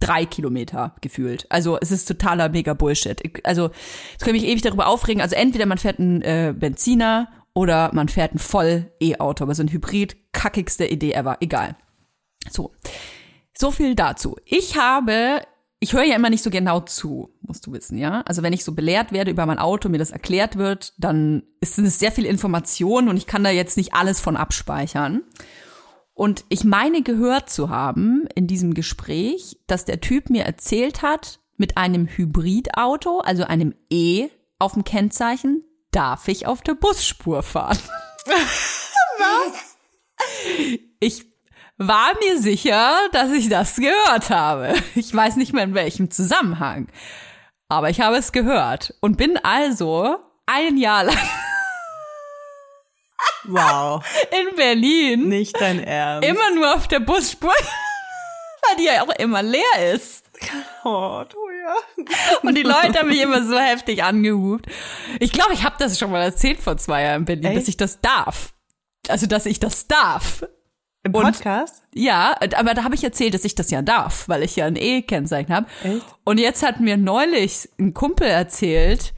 [0.00, 1.46] drei Kilometer gefühlt.
[1.48, 3.20] Also es ist totaler mega Bullshit.
[3.46, 3.70] Also
[4.20, 5.22] kann ich mich ewig darüber aufregen.
[5.22, 9.62] Also entweder man fährt einen äh, Benziner oder man fährt ein voll E-Auto, aber so
[9.62, 11.38] ein Hybrid, kackigste Idee ever.
[11.40, 11.76] Egal.
[12.50, 12.72] So.
[13.56, 14.36] So viel dazu.
[14.44, 15.40] Ich habe
[15.78, 18.22] ich höre ja immer nicht so genau zu, musst du wissen, ja.
[18.22, 21.78] Also wenn ich so belehrt werde über mein Auto, mir das erklärt wird, dann ist
[21.78, 25.22] es sehr viel Information und ich kann da jetzt nicht alles von abspeichern.
[26.14, 31.40] Und ich meine gehört zu haben in diesem Gespräch, dass der Typ mir erzählt hat,
[31.58, 37.78] mit einem Hybridauto, also einem E auf dem Kennzeichen, darf ich auf der Busspur fahren.
[39.18, 39.76] Was?
[40.98, 41.26] Ich
[41.78, 44.74] war mir sicher, dass ich das gehört habe.
[44.94, 46.88] Ich weiß nicht mehr in welchem Zusammenhang.
[47.68, 51.18] Aber ich habe es gehört und bin also ein Jahr lang
[53.44, 54.04] Wow.
[54.30, 56.28] in Berlin Nicht dein Ernst.
[56.28, 57.50] immer nur auf der Busspur,
[58.68, 60.24] weil die ja auch immer leer ist.
[60.84, 61.74] Oh, Toja.
[62.42, 64.66] Und die Leute haben mich immer so heftig angehupt.
[65.20, 67.56] Ich glaube, ich habe das schon mal erzählt vor zwei Jahren in Berlin, Echt?
[67.56, 68.52] dass ich das darf.
[69.08, 70.44] Also, dass ich das darf.
[71.06, 71.82] Im Und- Podcast?
[71.94, 74.76] Ja, aber da habe ich erzählt, dass ich das ja darf, weil ich ja ein
[74.76, 75.66] E-Kennzeichen habe.
[76.24, 79.14] Und jetzt hat mir neulich ein Kumpel erzählt,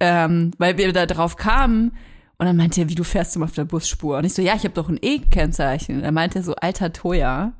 [0.00, 1.96] ähm, weil wir da drauf kamen,
[2.40, 4.18] und dann meinte er, wie du fährst immer auf der Busspur.
[4.18, 5.96] Und ich so, ja, ich habe doch ein E-Kennzeichen.
[5.96, 7.52] Und er meinte so, alter Toja,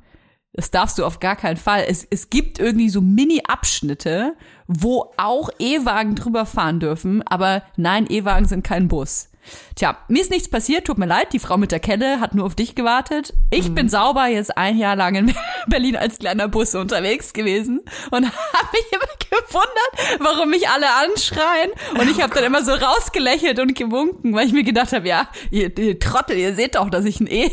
[0.53, 1.83] das darfst du auf gar keinen Fall.
[1.87, 4.35] Es, es gibt irgendwie so Mini-Abschnitte,
[4.67, 9.28] wo auch E-Wagen drüber fahren dürfen, aber nein, E-Wagen sind kein Bus.
[9.75, 12.45] Tja, mir ist nichts passiert, tut mir leid, die Frau mit der Kelle hat nur
[12.45, 13.33] auf dich gewartet.
[13.49, 15.35] Ich bin sauber jetzt ein Jahr lang in
[15.67, 17.81] Berlin als kleiner Bus unterwegs gewesen
[18.11, 19.07] und habe mich immer
[19.47, 21.71] gewundert, warum mich alle anschreien.
[21.99, 25.29] Und ich habe dann immer so rausgelächelt und gewunken, weil ich mir gedacht habe, ja,
[25.51, 27.49] ihr, ihr Trottel, ihr seht doch, dass ich ein E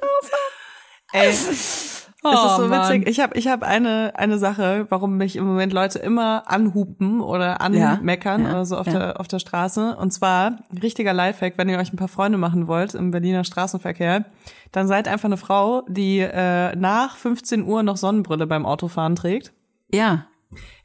[0.00, 1.24] drauf habe.
[1.24, 1.32] Ey,
[2.22, 2.82] es ist Oh, so Mann.
[2.82, 3.08] witzig.
[3.08, 7.60] Ich habe ich hab eine, eine Sache, warum mich im Moment Leute immer anhupen oder
[7.60, 8.92] anmeckern Ja, oder so auf, ja.
[8.98, 9.96] der, auf der Straße.
[9.96, 14.24] Und zwar, richtiger Lifehack, wenn ihr euch ein paar Freunde machen wollt im Berliner Straßenverkehr,
[14.72, 19.52] dann seid einfach eine Frau, die äh, nach 15 Uhr noch Sonnenbrille beim Autofahren trägt.
[19.92, 20.26] Ja.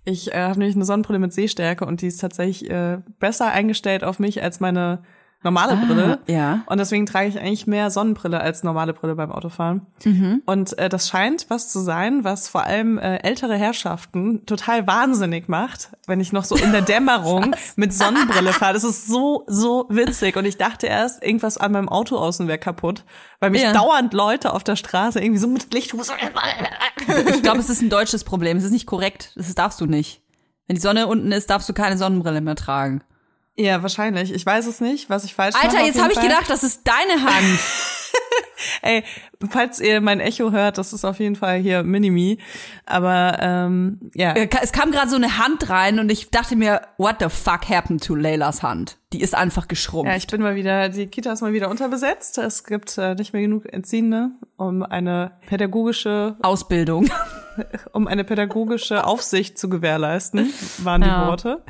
[0.03, 4.03] Ich äh, habe nämlich eine Sonnenbrille mit Sehstärke und die ist tatsächlich äh, besser eingestellt
[4.03, 4.99] auf mich als meine
[5.45, 6.19] normale Brille.
[6.27, 6.63] Ah, ja.
[6.65, 9.85] Und deswegen trage ich eigentlich mehr Sonnenbrille als normale Brille beim Autofahren.
[10.03, 10.41] Mhm.
[10.45, 15.47] Und äh, das scheint was zu sein, was vor allem äh, ältere Herrschaften total wahnsinnig
[15.47, 18.73] macht, wenn ich noch so in der Dämmerung mit Sonnenbrille fahre.
[18.73, 20.35] Das ist so, so witzig.
[20.35, 23.05] Und ich dachte erst, irgendwas an meinem Auto außen wäre kaputt,
[23.39, 23.71] weil mich Ja.
[23.71, 26.11] dauernd Leute auf der Straße irgendwie so mit Lichthus.
[27.35, 28.57] Ich glaube, es ist ein deutsches Problem.
[28.57, 29.31] Es ist nicht korrekt.
[29.35, 30.21] Das darfst du nicht.
[30.67, 33.03] Wenn die Sonne unten ist, darfst du keine Sonnenbrille mehr tragen.
[33.57, 34.33] Ja, wahrscheinlich.
[34.33, 35.67] Ich weiß es nicht, was ich falsch mache.
[35.67, 37.59] Alter, jetzt habe ich gedacht, das ist deine Hand.
[38.81, 39.03] Ey,
[39.49, 42.37] falls ihr mein Echo hört, das ist auf jeden Fall hier Minimi.
[42.85, 44.33] Aber ähm, ja.
[44.33, 48.03] Es kam gerade so eine Hand rein und ich dachte mir, what the fuck happened
[48.03, 48.97] to Leylas Hand?
[49.13, 50.11] Die ist einfach geschrumpft.
[50.11, 52.37] Ja, ich bin mal wieder, die Kita ist mal wieder unterbesetzt.
[52.37, 57.09] Es gibt äh, nicht mehr genug Entziehende, um eine pädagogische, Ausbildung.
[57.93, 61.27] um eine pädagogische Aufsicht zu gewährleisten, waren die Ja.
[61.27, 61.63] Worte.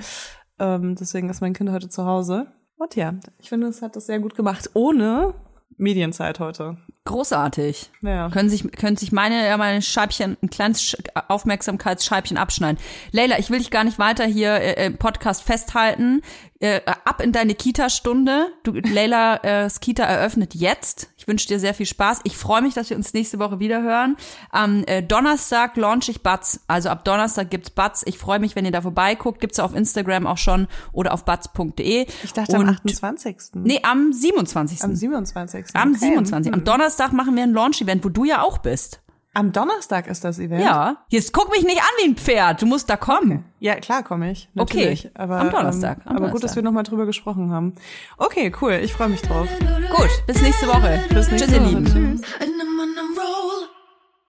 [0.59, 2.47] Ähm, deswegen ist mein Kind heute zu Hause.
[2.77, 5.33] Und ja, ich finde, es hat das sehr gut gemacht, ohne
[5.77, 6.77] Medienzeit heute.
[7.05, 7.91] Großartig.
[8.01, 8.29] Ja.
[8.29, 10.95] Können sich, können sich meine, meine Scheibchen, ein kleines Sch
[11.27, 12.81] Aufmerksamkeitsscheibchen abschneiden.
[13.11, 16.21] Leila, ich will dich gar nicht weiter hier äh, im Podcast festhalten.
[16.65, 18.47] Äh, ab in deine Kita-Stunde.
[18.63, 21.09] Du, Leila, äh, Kita eröffnet jetzt.
[21.15, 22.21] Ich wünsche dir sehr viel Spaß.
[22.23, 24.17] Ich freue mich, dass wir uns nächste Woche wieder hören.
[24.49, 26.61] Am äh, Donnerstag launch ich Batz.
[26.67, 28.01] Also ab Donnerstag gibt's Batz.
[28.07, 29.41] Ich freue mich, wenn ihr da vorbeiguckt.
[29.41, 32.07] Gibt's auf Instagram auch schon oder auf batz.de.
[32.23, 33.37] Ich dachte Und- am 28.
[33.53, 34.81] Nee, am 27.
[34.81, 35.65] Am 27.
[35.75, 35.99] Am Okay.
[35.99, 36.51] 27.
[36.51, 39.01] Am Donnerstag machen wir ein Launch-Event, wo du ja auch bist.
[39.37, 40.61] Am Donnerstag ist das Event?
[40.63, 40.97] Ja.
[41.09, 42.61] Jetzt guck mich nicht an wie ein Pferd.
[42.61, 43.43] Du musst da kommen.
[43.59, 44.49] Ja, klar komme ich.
[44.57, 44.77] Okay.
[44.79, 45.11] Natürlich.
[45.13, 46.41] Aber, Am Donnerstag, Ähm, am aber gut, Donnerstag.
[46.41, 47.73] dass wir nochmal drüber gesprochen haben.
[48.17, 48.79] Okay, cool.
[48.81, 49.47] Ich freue mich drauf.
[49.95, 51.03] Gut, bis nächste Woche.
[51.09, 51.69] Bis nächste Tschüss, ihr Woche.
[51.69, 51.85] Lieben.
[51.85, 52.21] Tschüss.